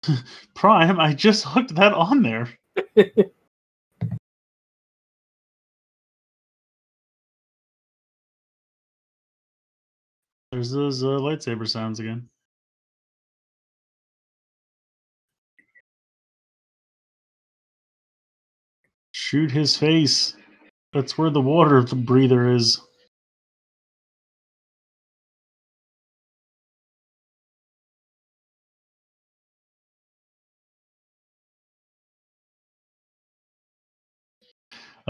[0.54, 2.48] Prime, I just hooked that on there.
[10.52, 12.28] There's those uh, lightsaber sounds again.
[19.12, 20.36] Shoot his face.
[20.92, 22.80] That's where the water breather is.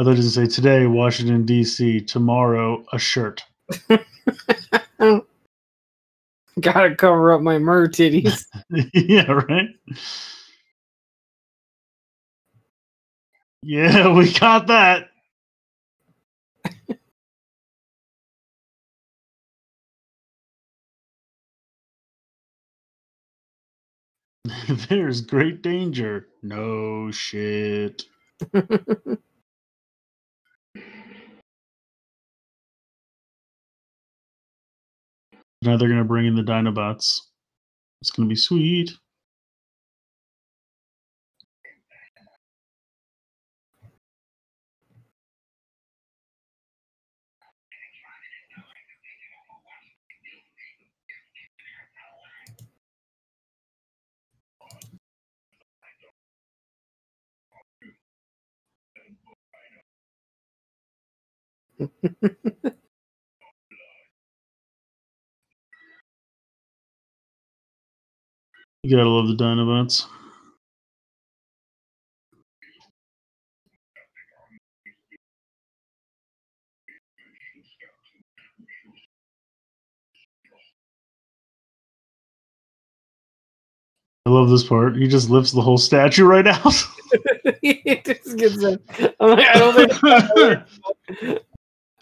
[0.00, 2.02] I thought it was say today, Washington D.C.
[2.02, 3.44] Tomorrow, a shirt.
[6.60, 8.46] Gotta cover up my mer titties.
[8.94, 9.68] yeah, right.
[13.62, 15.10] Yeah, we got that.
[24.88, 26.28] There's great danger.
[26.42, 28.04] No shit.
[35.62, 37.20] Now they're going to bring in the Dinobots.
[38.02, 38.92] It's going to be sweet.
[68.82, 70.06] You gotta love the Dinobots.
[84.26, 84.96] I love this part.
[84.96, 86.74] He just lifts the whole statue right out.
[87.62, 88.82] he just gets it.
[89.20, 91.42] I'm like, I don't think.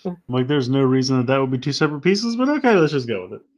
[0.05, 2.93] I'm like, there's no reason that that would be two separate pieces, but okay, let's
[2.93, 3.57] just go with it.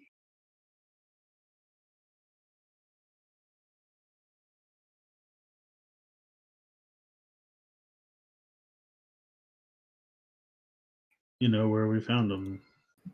[11.41, 12.61] You know where we found them.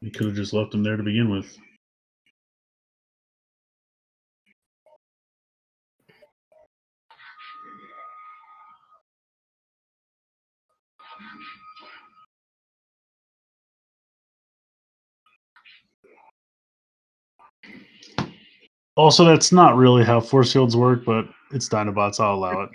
[0.02, 1.56] We could have just left them there to begin with.
[18.96, 22.18] Also, that's not really how force fields work, but it's Dinobots.
[22.18, 22.68] I'll allow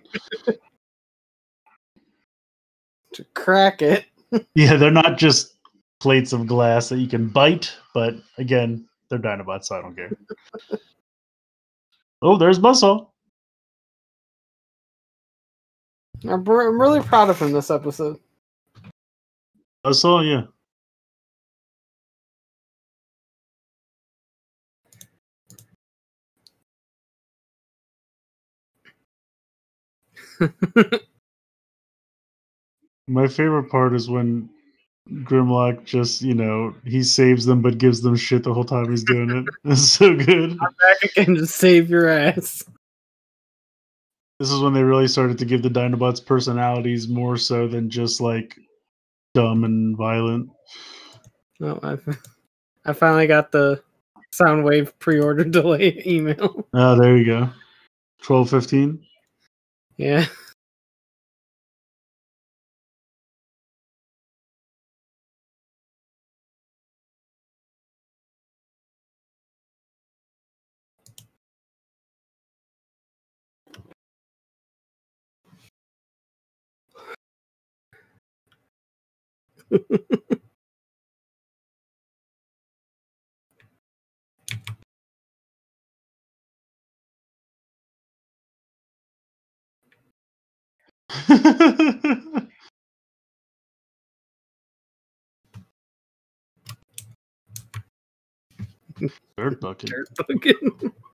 [0.47, 0.55] it.
[3.13, 4.05] to crack it.
[4.55, 5.55] Yeah, they're not just
[5.99, 10.11] plates of glass that you can bite, but again, they're Dinobots, so I don't care.
[12.21, 13.07] oh, there's Buzzsaw.
[16.23, 18.19] I'm, I'm really proud of him this episode.
[19.85, 20.47] Buzzsaw,
[30.41, 30.47] yeah.
[33.07, 34.49] My favorite part is when
[35.09, 39.03] Grimlock just, you know, he saves them but gives them shit the whole time he's
[39.03, 39.45] doing it.
[39.71, 40.51] It's so good.
[40.51, 42.63] I'm back again to save your ass.
[44.39, 48.21] This is when they really started to give the Dinobots personalities more so than just
[48.21, 48.57] like
[49.33, 50.49] dumb and violent.
[51.59, 51.97] No, I,
[52.85, 53.83] I finally got the
[54.33, 56.67] Soundwave pre-order delay email.
[56.73, 57.49] Oh, there you go.
[58.23, 59.05] Twelve fifteen.
[59.97, 60.25] Yeah.
[99.37, 99.89] Dirt bucket.
[99.89, 100.57] Dirt bucket.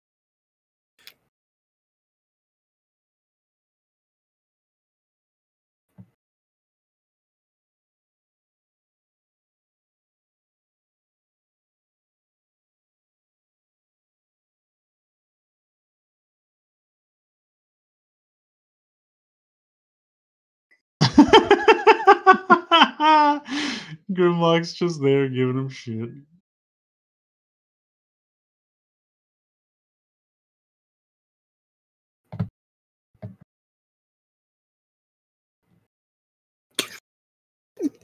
[24.12, 26.10] Grimlock's just there giving him shit.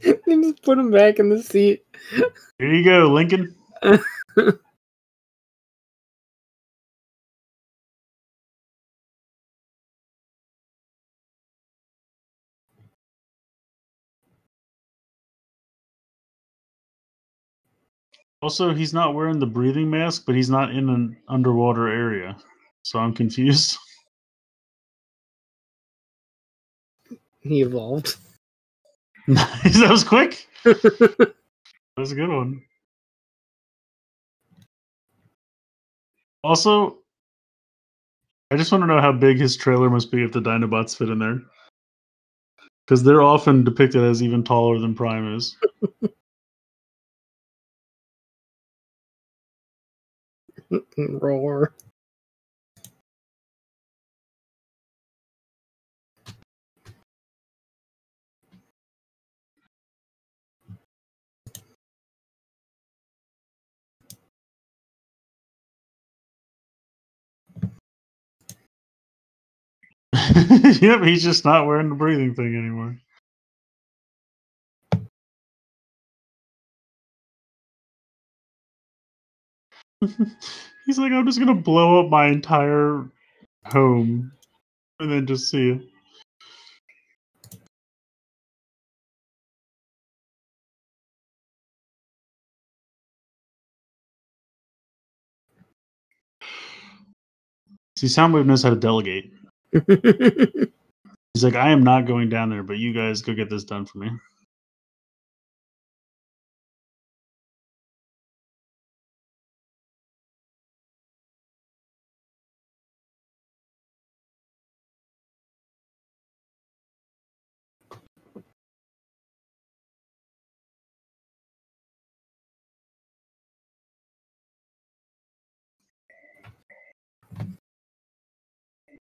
[0.28, 1.86] just put him back in the seat.
[2.60, 3.56] Here you go, Lincoln.
[18.44, 22.36] Also, he's not wearing the breathing mask, but he's not in an underwater area.
[22.84, 23.78] So I'm confused.
[27.40, 28.16] He evolved.
[29.28, 30.48] That was quick.
[30.64, 31.36] That
[31.98, 32.62] was a good one.
[36.44, 37.00] Also,
[38.50, 41.10] I just want to know how big his trailer must be if the Dinobots fit
[41.10, 41.42] in there.
[42.86, 45.56] Because they're often depicted as even taller than Prime is.
[50.98, 51.74] Roar.
[70.82, 72.98] yep, he's just not wearing the breathing thing anymore.
[80.86, 83.06] He's like, I'm just gonna blow up my entire
[83.66, 84.32] home
[85.00, 85.82] and then just see you.
[97.98, 99.32] See, Soundwave knows how to delegate.
[101.34, 103.86] He's like, I am not going down there, but you guys go get this done
[103.86, 104.10] for me.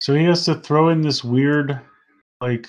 [0.07, 1.81] So he has to throw in this weird,
[2.41, 2.69] like,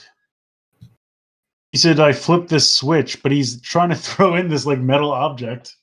[1.72, 5.12] he said, I flipped this switch, but he's trying to throw in this, like, metal
[5.12, 5.76] object.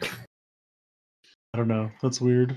[0.00, 0.06] I
[1.56, 1.90] don't know.
[2.00, 2.56] That's weird.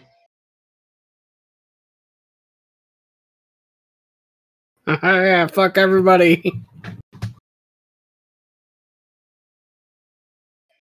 [4.87, 6.53] yeah, fuck everybody.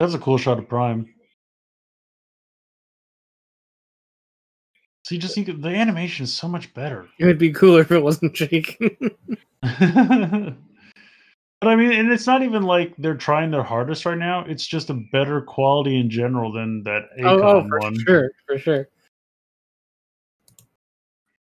[0.00, 1.13] That's a cool shot of Prime.
[5.04, 7.06] See, just think the animation is so much better.
[7.18, 8.88] It would be cooler if it wasn't shaking.
[9.60, 9.68] but
[11.62, 14.44] I mean, and it's not even like they're trying their hardest right now.
[14.46, 17.98] It's just a better quality in general than that AKOM oh, oh, for one.
[18.06, 18.88] sure, for sure.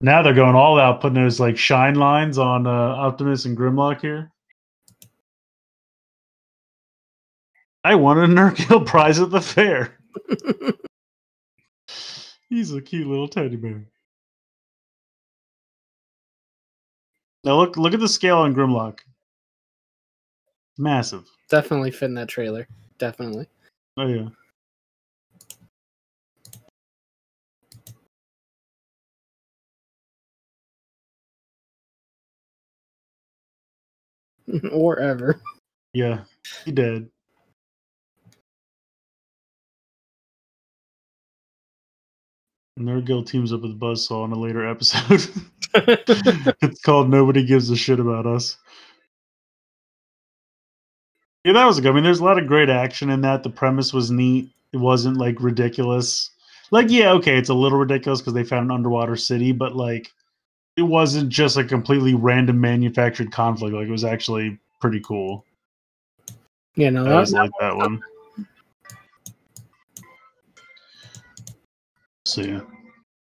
[0.02, 4.00] Now they're going all out, putting those like shine lines on uh, Optimus and Grimlock
[4.00, 4.32] here.
[7.84, 9.98] I won a Nurkill prize at the fair.
[12.50, 13.86] He's a cute little teddy bear.
[17.44, 19.00] Now look look at the scale on Grimlock.
[20.78, 21.30] Massive.
[21.50, 22.68] Definitely fit in that trailer.
[22.98, 23.48] Definitely.
[23.98, 24.30] Oh yeah.
[34.72, 35.42] or ever.
[35.94, 36.24] Yeah.
[36.66, 37.10] He did.
[42.80, 45.28] Nerdgill teams up with Buzzsaw in a later episode.
[46.62, 48.58] it's called Nobody Gives a Shit About Us.
[51.44, 51.92] Yeah, that was good.
[51.92, 53.44] I mean, there's a lot of great action in that.
[53.44, 54.50] The premise was neat.
[54.74, 56.32] It wasn't like ridiculous.
[56.72, 60.12] Like, yeah, okay, it's a little ridiculous because they found an underwater city, but like,
[60.76, 63.74] it wasn't just a completely random manufactured conflict.
[63.74, 65.46] Like, it was actually pretty cool.
[66.76, 68.02] Yeah, no, I that, was like that one.
[72.30, 72.62] So yeah,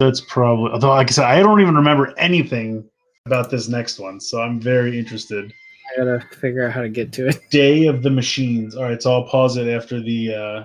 [0.01, 0.73] that's probably.
[0.73, 2.85] Although, like I said, I don't even remember anything
[3.25, 5.53] about this next one, so I'm very interested.
[5.93, 7.39] I gotta figure out how to get to it.
[7.51, 8.75] Day of the Machines.
[8.75, 10.65] All right, so I'll pause it after the uh,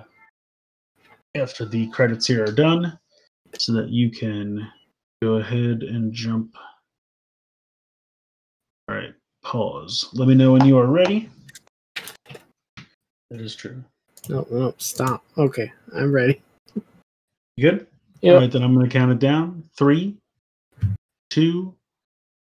[1.36, 2.98] after the credits here are done,
[3.56, 4.68] so that you can
[5.22, 6.56] go ahead and jump.
[8.88, 9.14] All right,
[9.44, 10.08] pause.
[10.14, 11.30] Let me know when you are ready.
[13.30, 13.84] That is true.
[14.28, 15.24] No, no, stop.
[15.38, 16.42] Okay, I'm ready.
[17.56, 17.86] You good?
[18.22, 18.34] Yep.
[18.34, 19.64] All right, then I'm going to count it down.
[19.76, 20.16] Three,
[21.28, 21.74] two,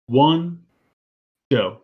[0.06, 0.64] one,
[1.52, 1.82] go.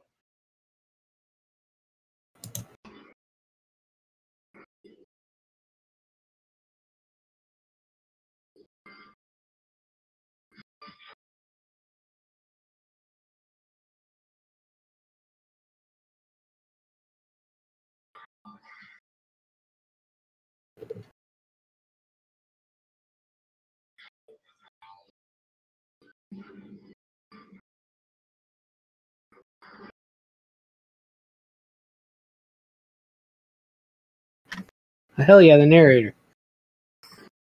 [35.17, 36.15] Hell yeah, the narrator.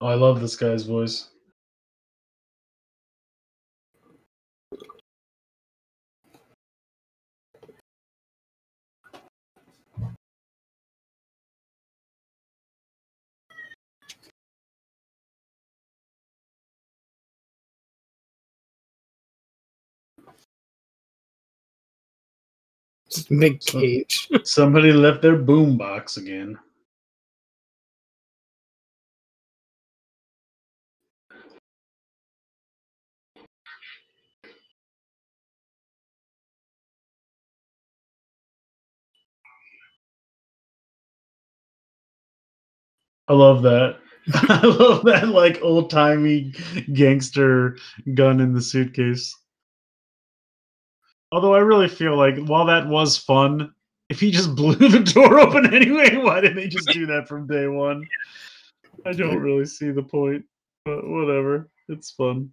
[0.03, 1.30] Oh, I love this guy's voice.
[23.39, 24.29] Big cage.
[24.45, 26.59] Somebody left their boombox again.
[43.29, 43.99] I love that.
[44.35, 46.53] I love that like old timey
[46.95, 47.77] gangster
[48.15, 49.37] gun in the suitcase.
[51.33, 53.73] Although I really feel like while that was fun,
[54.09, 57.47] if he just blew the door open anyway, why didn't they just do that from
[57.47, 58.07] day one?
[59.07, 60.45] I don't really see the point,
[60.85, 61.71] but whatever.
[61.89, 62.53] It's fun.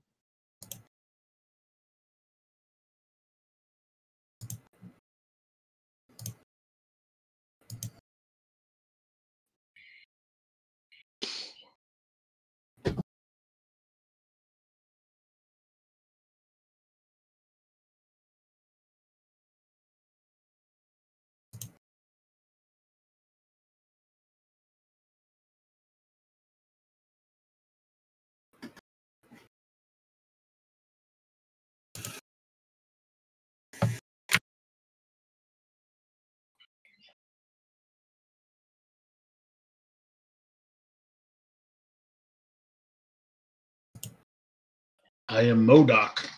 [45.29, 46.29] I am Modoc.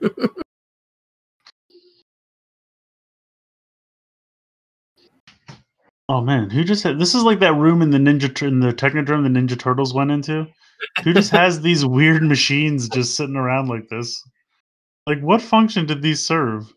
[6.08, 8.72] oh man, who just had this is like that room in the Ninja in the
[8.72, 10.46] Technodrome the Ninja Turtles went into?
[11.04, 14.22] Who just has these weird machines just sitting around like this?
[15.06, 16.72] Like what function did these serve?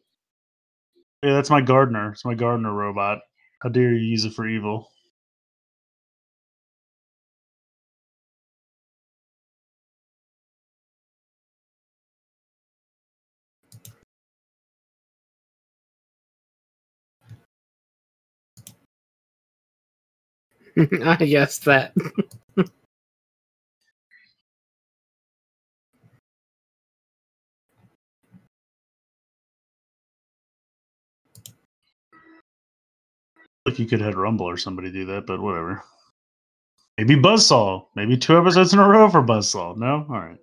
[1.24, 2.12] Yeah, that's my gardener.
[2.14, 3.20] It's my gardener robot.
[3.62, 4.90] How dare you use it for evil?
[21.06, 21.94] I guessed that.
[33.66, 35.84] Like you could have Rumble or somebody do that, but whatever.
[36.98, 37.88] Maybe Buzzsaw.
[37.96, 39.78] Maybe two episodes in a row for Buzzsaw.
[39.78, 40.06] No?
[40.10, 40.40] All right.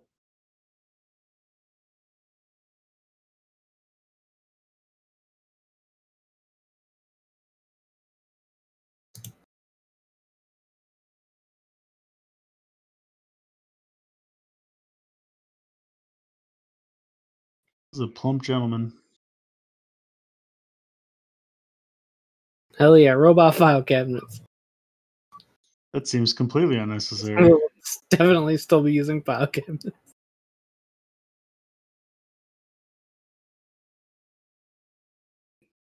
[18.01, 18.92] A plump gentleman.
[22.78, 24.40] Hell yeah, robot file cabinets.
[25.92, 27.51] That seems completely I unnecessary.
[27.51, 27.61] will
[28.11, 29.86] definitely still be using file cabinets.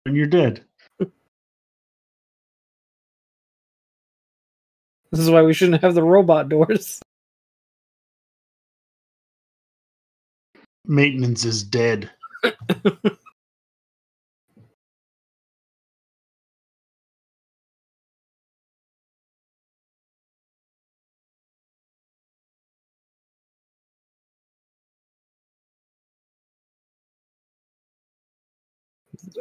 [0.07, 0.65] And you're dead.
[5.11, 7.01] This is why we shouldn't have the robot doors.
[10.89, 12.11] Maintenance is dead.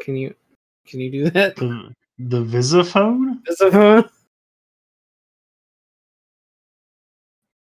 [0.01, 0.35] Can you
[0.87, 1.55] can you do that?
[1.57, 3.45] The the Visiphone?
[3.57, 4.09] Fun?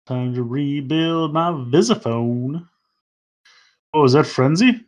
[0.06, 2.68] Time to rebuild my Visiphone.
[3.94, 4.84] Oh, is that Frenzy?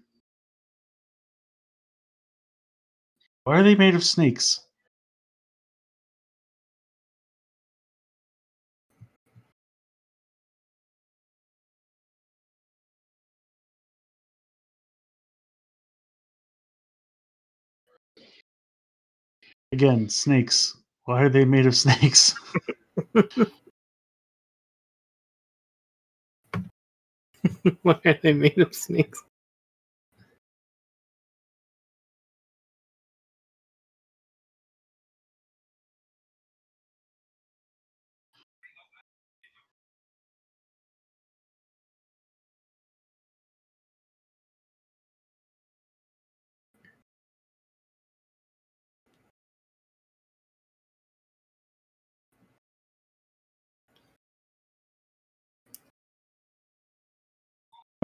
[3.44, 4.60] Why are they made of snakes?
[19.72, 20.76] Again, snakes.
[21.04, 22.34] Why are they made of snakes?
[27.82, 29.22] Why are they made of snakes?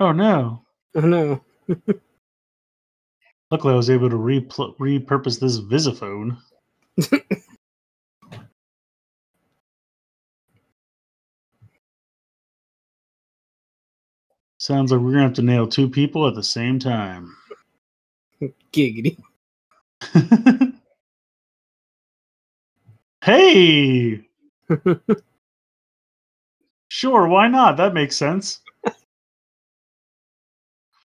[0.01, 0.65] Oh no.
[0.97, 1.45] Oh no.
[3.51, 6.39] Luckily, I was able to repl- repurpose this Visiphone.
[14.59, 17.35] Sounds like we're gonna have to nail two people at the same time.
[18.73, 19.17] Giggity.
[23.25, 24.29] hey,
[26.89, 27.77] sure, why not?
[27.79, 28.61] That makes sense.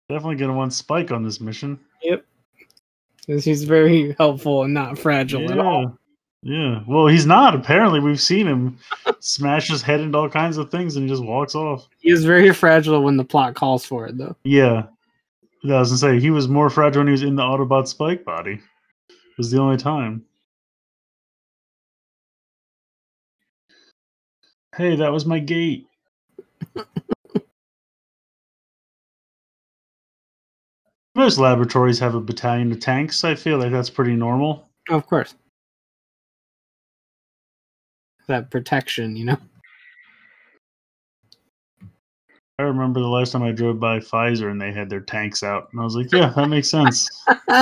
[0.10, 1.80] Definitely gonna want Spike on this mission.
[2.02, 2.26] Yep.
[3.26, 5.98] Because he's very helpful and not fragile at all.
[6.44, 6.82] Yeah.
[6.88, 7.56] Well, he's not.
[7.56, 8.78] Apparently, we've seen him
[9.20, 11.90] smash his head into all kinds of things and he just walks off.
[12.00, 14.36] He is very fragile when the plot calls for it, though.
[14.44, 14.84] Yeah.
[15.66, 18.24] I was gonna say he was more fragile when he was in the Autobot Spike
[18.24, 18.62] body.
[19.10, 20.24] It was the only time.
[24.78, 25.88] Hey, that was my gate.
[31.18, 33.24] Most laboratories have a battalion of tanks.
[33.24, 34.70] I feel like that's pretty normal.
[34.88, 35.34] Oh, of course.
[38.28, 39.38] That protection, you know?
[42.60, 45.70] I remember the last time I drove by Pfizer and they had their tanks out,
[45.72, 47.10] and I was like, "Yeah, that makes sense."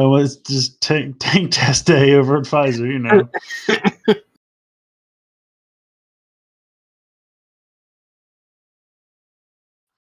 [0.00, 3.28] Oh, it's just tank tank test day over at Pfizer, you know.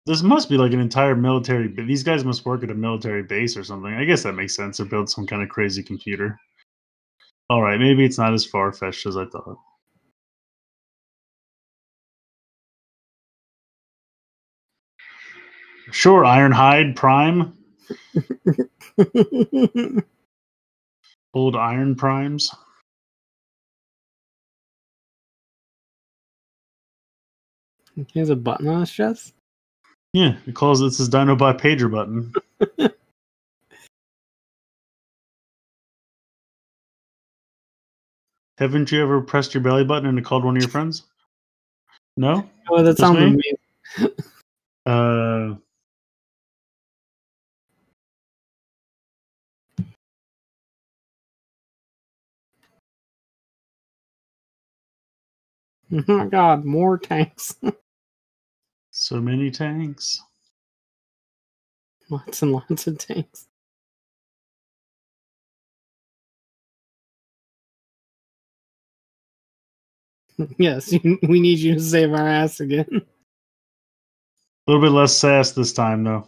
[0.07, 1.67] this must be like an entire military.
[1.67, 3.93] But these guys must work at a military base or something.
[3.93, 4.79] I guess that makes sense.
[4.79, 6.39] Or build some kind of crazy computer.
[7.49, 9.57] All right, maybe it's not as far fetched as I thought.
[15.91, 17.53] Sure, Ironhide Prime.
[21.33, 22.53] Old Iron Primes.
[27.95, 29.33] he has a button on his chest.
[30.13, 32.33] Yeah, it calls this his Dinobot pager button.
[38.57, 41.03] Haven't you ever pressed your belly button and it called one of your friends?
[42.15, 42.49] No?
[42.69, 43.39] Oh, that Just sounds me?
[43.97, 44.17] amazing.
[44.85, 45.55] Uh
[56.09, 57.55] Oh my god, more tanks.
[59.07, 60.21] so many tanks.
[62.09, 63.47] lots and lots of tanks.
[70.57, 70.93] yes,
[71.23, 72.85] we need you to save our ass again.
[74.67, 76.27] A little bit less sass this time though.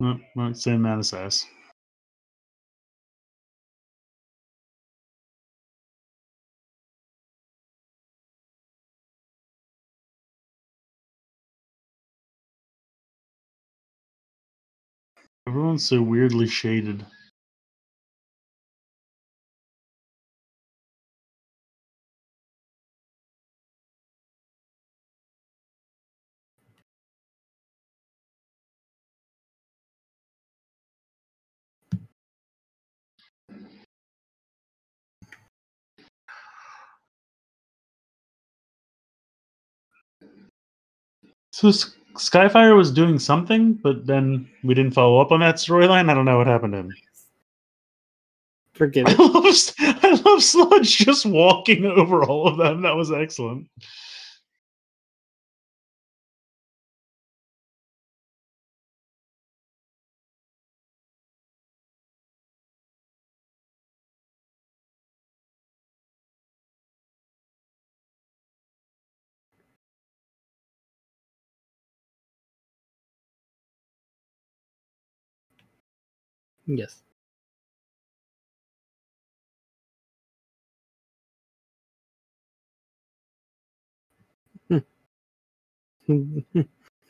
[0.00, 1.44] No, not same amount of sass.
[15.48, 17.04] Everyone's so weirdly shaded.
[41.52, 41.72] So
[42.16, 46.10] Skyfire was doing something, but then we didn't follow up on that storyline.
[46.10, 46.94] I don't know what happened to him.
[48.74, 49.18] Forget I it.
[49.18, 52.82] love, I love Sludge just walking over all of them.
[52.82, 53.68] That was excellent.
[76.66, 77.02] Yes.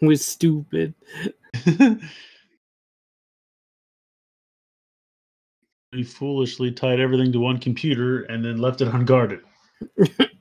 [0.00, 0.94] We're stupid.
[5.92, 9.40] we foolishly tied everything to one computer and then left it unguarded.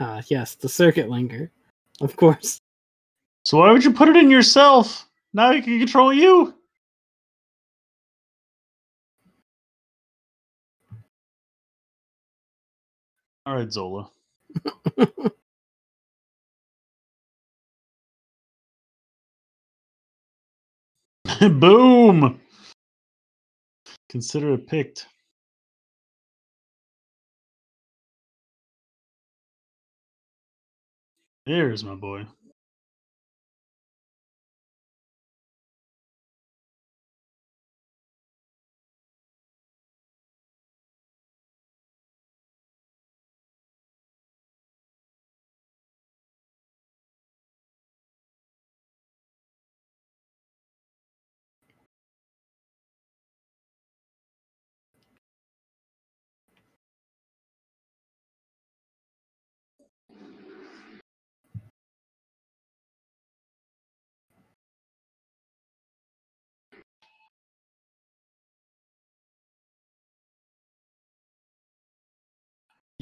[0.00, 1.50] Ah, yes, the circuit linker.
[2.00, 2.60] Of course.
[3.44, 5.08] So why would you put it in yourself?
[5.34, 6.54] Now he can control you.
[13.46, 14.10] All right, Zola.
[21.40, 22.40] Boom.
[24.10, 25.06] Consider it picked.
[31.46, 32.26] There's my boy.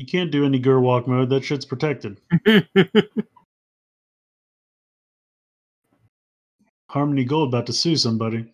[0.02, 1.30] You can't do any Gerwalk mode.
[1.30, 2.20] That shit's protected.
[6.88, 8.52] Harmony Gold about to sue somebody.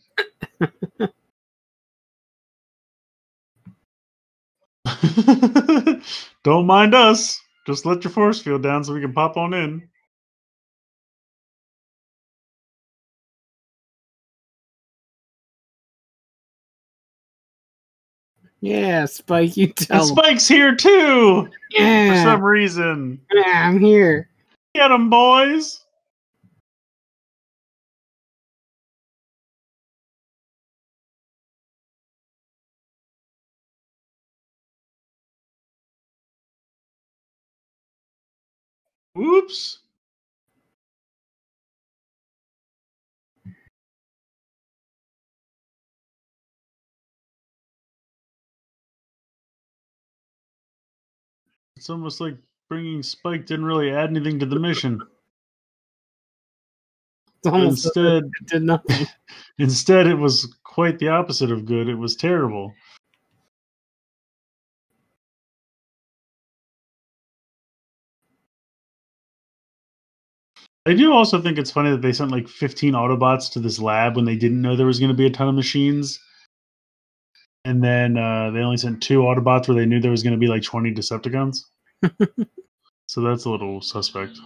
[6.44, 7.40] Don't mind us.
[7.66, 9.88] Just let your force field down so we can pop on in.
[18.60, 20.16] Yeah, Spike, you And tell 'em.
[20.16, 23.20] Spike's here too for some reason.
[23.32, 24.28] yeah, I'm here.
[24.74, 25.84] Get 'em, boys.
[39.18, 39.78] Oops.
[51.88, 52.36] It's almost like
[52.68, 55.00] bringing Spike didn't really add anything to the mission.
[57.38, 59.06] It's almost as if Instead, it did nothing.
[59.58, 61.88] instead, it was quite the opposite of good.
[61.88, 62.74] It was terrible.
[70.84, 74.16] I do also think it's funny that they sent like 15 Autobots to this lab
[74.16, 76.20] when they didn't know there was going to be a ton of machines.
[77.64, 80.38] And then uh, they only sent two Autobots where they knew there was going to
[80.38, 81.60] be like 20 Decepticons.
[83.08, 84.38] so that's a little suspect.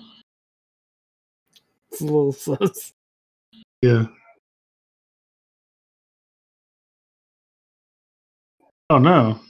[1.92, 2.92] It's a little sus.
[3.82, 4.06] Yeah.
[8.90, 9.40] Oh no.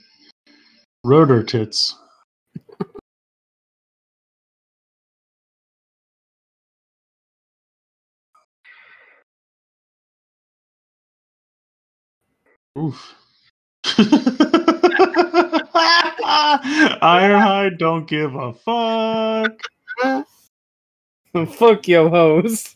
[1.03, 1.95] Rotor tits.
[12.77, 13.15] Oof.
[17.03, 19.51] Ironhide don't give a fuck.
[21.57, 22.75] Fuck yo hoes.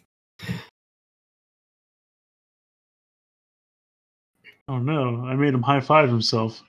[4.67, 6.61] Oh no, I made him high five himself.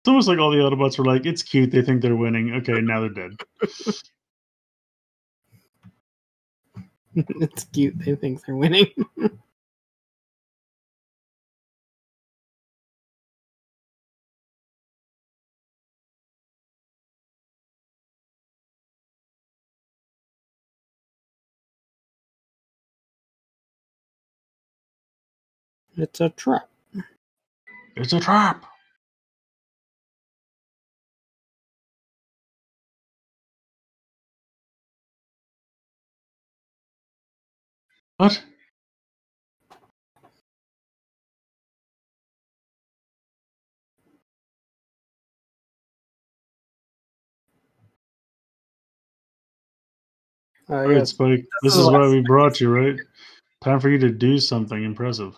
[0.00, 2.54] It's almost like all the Autobots were like, it's cute, they think they're winning.
[2.54, 3.32] Okay, now they're dead.
[7.14, 7.98] it's cute.
[7.98, 8.88] They think they're winning.
[25.96, 26.68] It's a trap.
[27.96, 28.64] It's a trap.
[38.18, 38.42] What?
[50.70, 51.10] Uh, All right, yes.
[51.10, 51.46] Spike.
[51.62, 53.00] This is is why we brought you, right?
[53.64, 55.36] Time for you to do something impressive.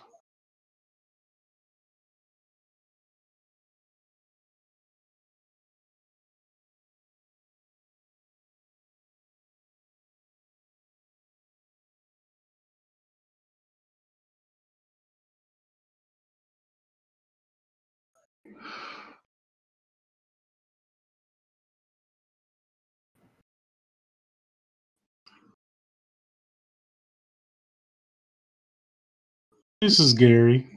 [29.81, 30.67] This is Gary.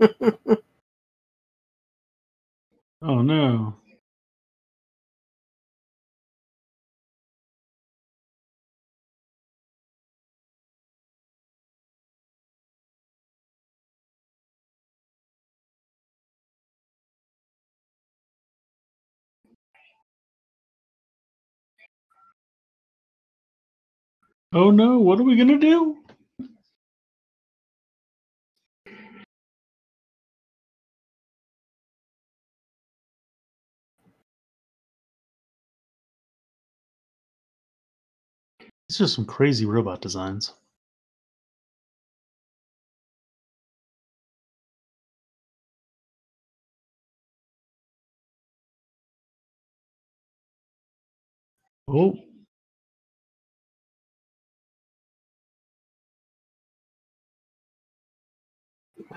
[3.02, 3.76] Oh no.
[24.52, 26.03] Oh no, what are we gonna do?
[38.94, 40.52] It's just some crazy robot designs.
[51.88, 52.14] Oh,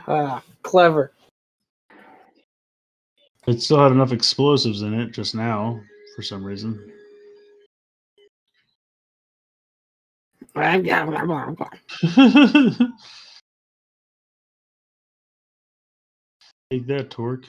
[0.08, 1.12] ah, clever.
[3.46, 5.80] it still had enough explosives in it just now
[6.16, 6.97] for some reason.
[16.72, 17.48] Take that, Torque.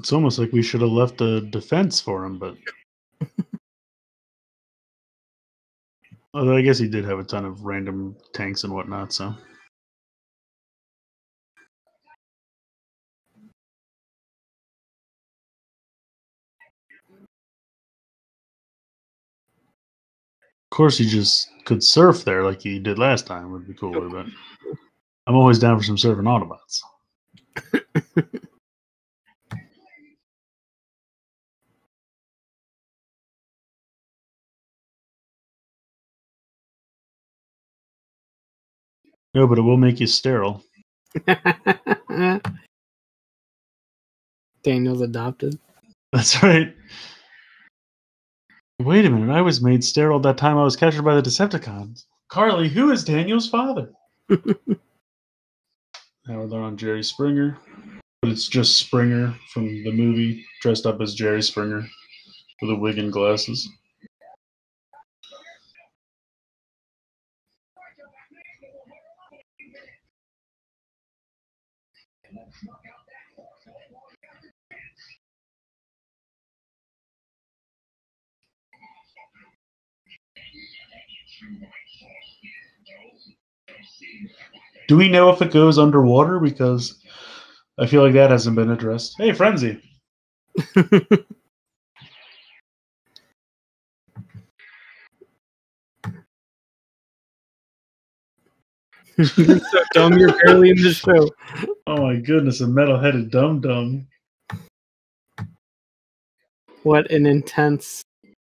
[0.00, 2.56] It's almost like we should have left a defense for him, but.
[6.34, 9.26] Although I guess he did have a ton of random tanks and whatnot, so.
[9.26, 9.36] Of
[20.70, 23.52] course, he just could surf there like he did last time.
[23.52, 24.26] Would be cooler, but
[25.26, 26.82] I'm always down for some surfing Autobots.
[39.34, 40.62] No, but it will make you sterile.
[44.62, 45.58] Daniel's adopted.
[46.12, 46.74] That's right.
[48.80, 52.04] Wait a minute, I was made sterile that time I was captured by the Decepticons.
[52.28, 53.92] Carly, who is Daniel's father?
[54.28, 54.36] now
[56.26, 57.58] we're on Jerry Springer.
[58.22, 61.86] But it's just Springer from the movie, dressed up as Jerry Springer
[62.62, 63.68] with a wig and glasses.
[84.88, 86.38] Do we know if it goes underwater?
[86.38, 87.00] Because
[87.78, 89.16] I feel like that hasn't been addressed.
[89.18, 89.82] Hey, Frenzy.
[99.16, 99.26] you're
[99.58, 100.18] so dumb.
[100.18, 101.30] You're barely in the show.
[101.86, 104.06] Oh my goodness, a metal-headed dum dum.
[106.82, 108.02] What an intense.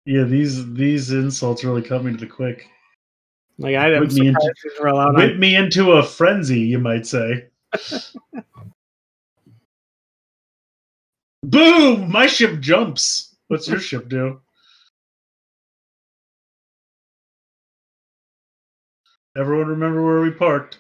[0.06, 2.68] Yeah, these these insults really cut me to the quick.
[3.58, 5.40] Like I am Whip me into- surprised these were allowed Whip on.
[5.40, 7.48] me into a frenzy, you might say.
[11.44, 12.12] Boom!
[12.12, 13.36] My ship jumps.
[13.48, 14.42] What's your ship do?
[19.38, 20.80] Everyone remember where we parked?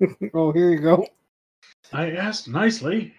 [0.34, 1.06] Oh, here you go.
[1.92, 3.14] I asked nicely.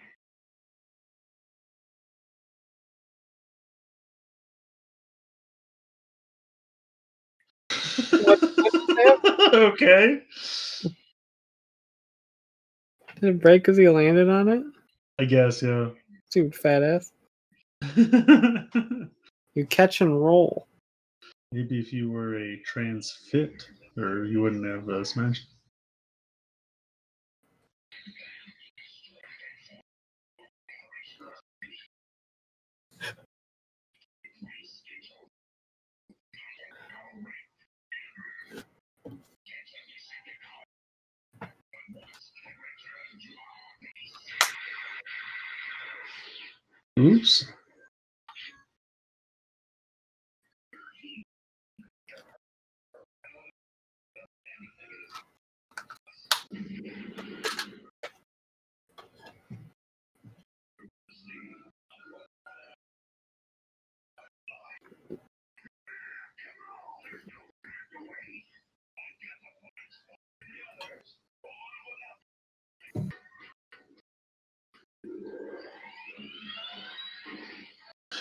[9.53, 10.21] okay.
[13.21, 14.63] Did it break because he landed on it?
[15.19, 15.89] I guess, yeah.
[16.31, 17.11] Dude, fat ass.
[19.55, 20.67] You catch and roll.
[21.51, 23.67] Maybe if you were a trans fit,
[23.97, 25.52] or you wouldn't have uh, smashed.
[46.99, 47.45] Oops.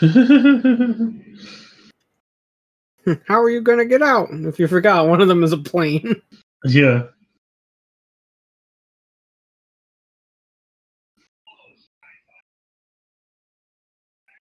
[3.28, 6.20] How are you gonna get out if you forgot one of them is a plane?
[6.64, 7.04] yeah.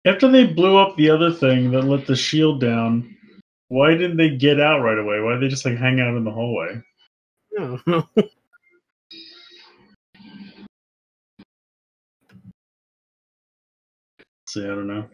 [0.05, 3.17] After they blew up the other thing that let the shield down,
[3.69, 5.19] why didn't they get out right away?
[5.19, 6.79] Why did they just like hang out in the hallway?
[7.57, 7.91] Don't oh.
[7.91, 8.07] know.
[14.47, 15.07] See, I don't know.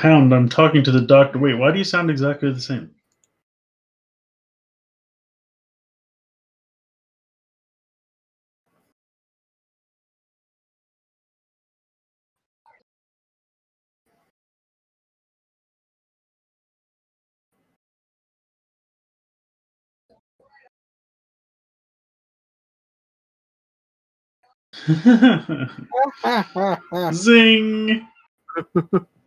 [0.00, 1.38] Hound, I'm talking to the doctor.
[1.40, 2.92] Wait, why do you sound exactly the same?
[27.14, 28.08] Zing!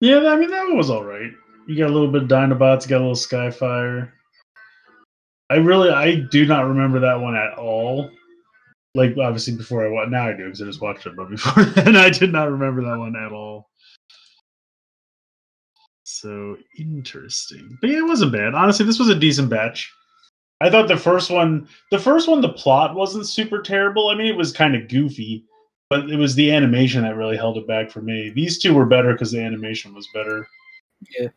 [0.00, 1.30] yeah, I mean that one was all right.
[1.66, 4.12] You got a little bit of Dinobots, got a little Skyfire.
[5.48, 8.10] I really, I do not remember that one at all.
[8.94, 11.64] Like obviously before I watched, now I do because I just watched it, but before
[11.64, 13.68] then I did not remember that one at all.
[16.04, 17.76] So interesting.
[17.80, 18.54] But yeah, it wasn't bad.
[18.54, 19.92] Honestly, this was a decent batch.
[20.60, 24.08] I thought the first one, the first one, the plot wasn't super terrible.
[24.08, 25.44] I mean, it was kind of goofy,
[25.88, 28.30] but it was the animation that really held it back for me.
[28.30, 30.48] These two were better because the animation was better.
[31.18, 31.28] Yeah.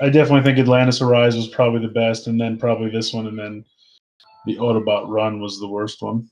[0.00, 3.38] I definitely think Atlantis Arise was probably the best, and then probably this one, and
[3.38, 3.64] then
[4.46, 6.28] the Autobot Run was the worst one.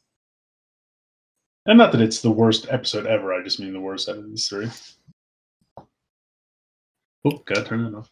[1.66, 3.32] And not that it's the worst episode ever.
[3.32, 4.68] I just mean the worst out of these three.
[7.24, 8.10] Oh, gotta turn it off.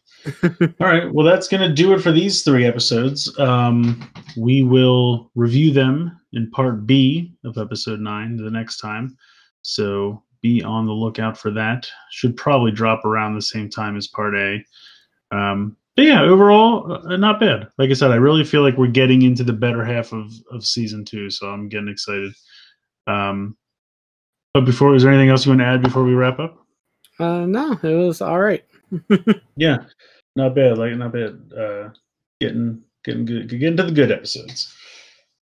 [0.79, 1.13] All right.
[1.13, 3.37] Well, that's to do it for these three episodes.
[3.39, 9.17] Um, we will review them in part B of episode nine the next time.
[9.63, 11.89] So be on the lookout for that.
[12.11, 14.63] Should probably drop around the same time as part A.
[15.31, 17.67] Um, but yeah, overall, uh, not bad.
[17.77, 20.65] Like I said, I really feel like we're getting into the better half of, of
[20.65, 21.29] season two.
[21.29, 22.33] So I'm getting excited.
[23.07, 23.57] Um,
[24.53, 26.65] but before, is there anything else you want to add before we wrap up?
[27.19, 28.63] Uh, no, it was all right.
[29.55, 29.77] yeah,
[30.35, 30.77] not bad.
[30.77, 31.39] Like not bad.
[31.57, 31.89] Uh,
[32.39, 33.49] getting getting good.
[33.49, 34.75] Getting to the good episodes.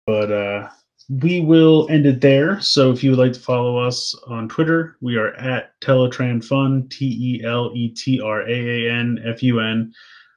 [0.06, 0.68] But uh,
[1.08, 2.60] we will end it there.
[2.60, 6.88] So if you would like to follow us on Twitter, we are at Teletraan Fun.
[6.88, 8.52] T E L E T R A
[8.86, 9.92] A N F U N.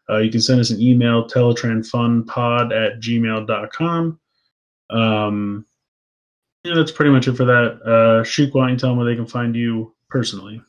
[0.10, 4.20] Uh, you can send us an email, teletraanfunpod at gmail.com.
[4.90, 5.66] Um,
[6.64, 7.82] yeah, that's pretty much it for that.
[7.82, 10.62] Uh, Shook, why don't you tell them where they can find you personally?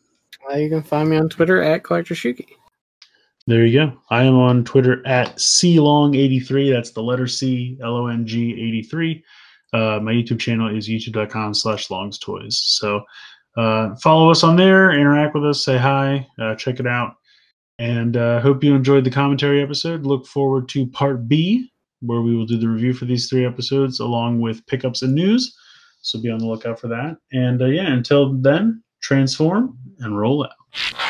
[0.50, 2.46] Uh, you can find me on Twitter at Collector Shuki.
[3.46, 3.98] There you go.
[4.10, 6.72] I am on Twitter at CLong83.
[6.72, 9.24] That's the letter C, L O N G 83.
[9.72, 12.58] Uh, my YouTube channel is youtube.com slash longs toys.
[12.58, 13.02] So
[13.56, 17.14] uh, follow us on there, interact with us, say hi, uh, check it out.
[17.78, 20.04] And uh, hope you enjoyed the commentary episode.
[20.04, 21.70] Look forward to part B,
[22.00, 25.56] where we will do the review for these three episodes along with pickups and news.
[26.02, 27.16] So be on the lookout for that.
[27.32, 31.07] And uh, yeah, until then, transform and roll out.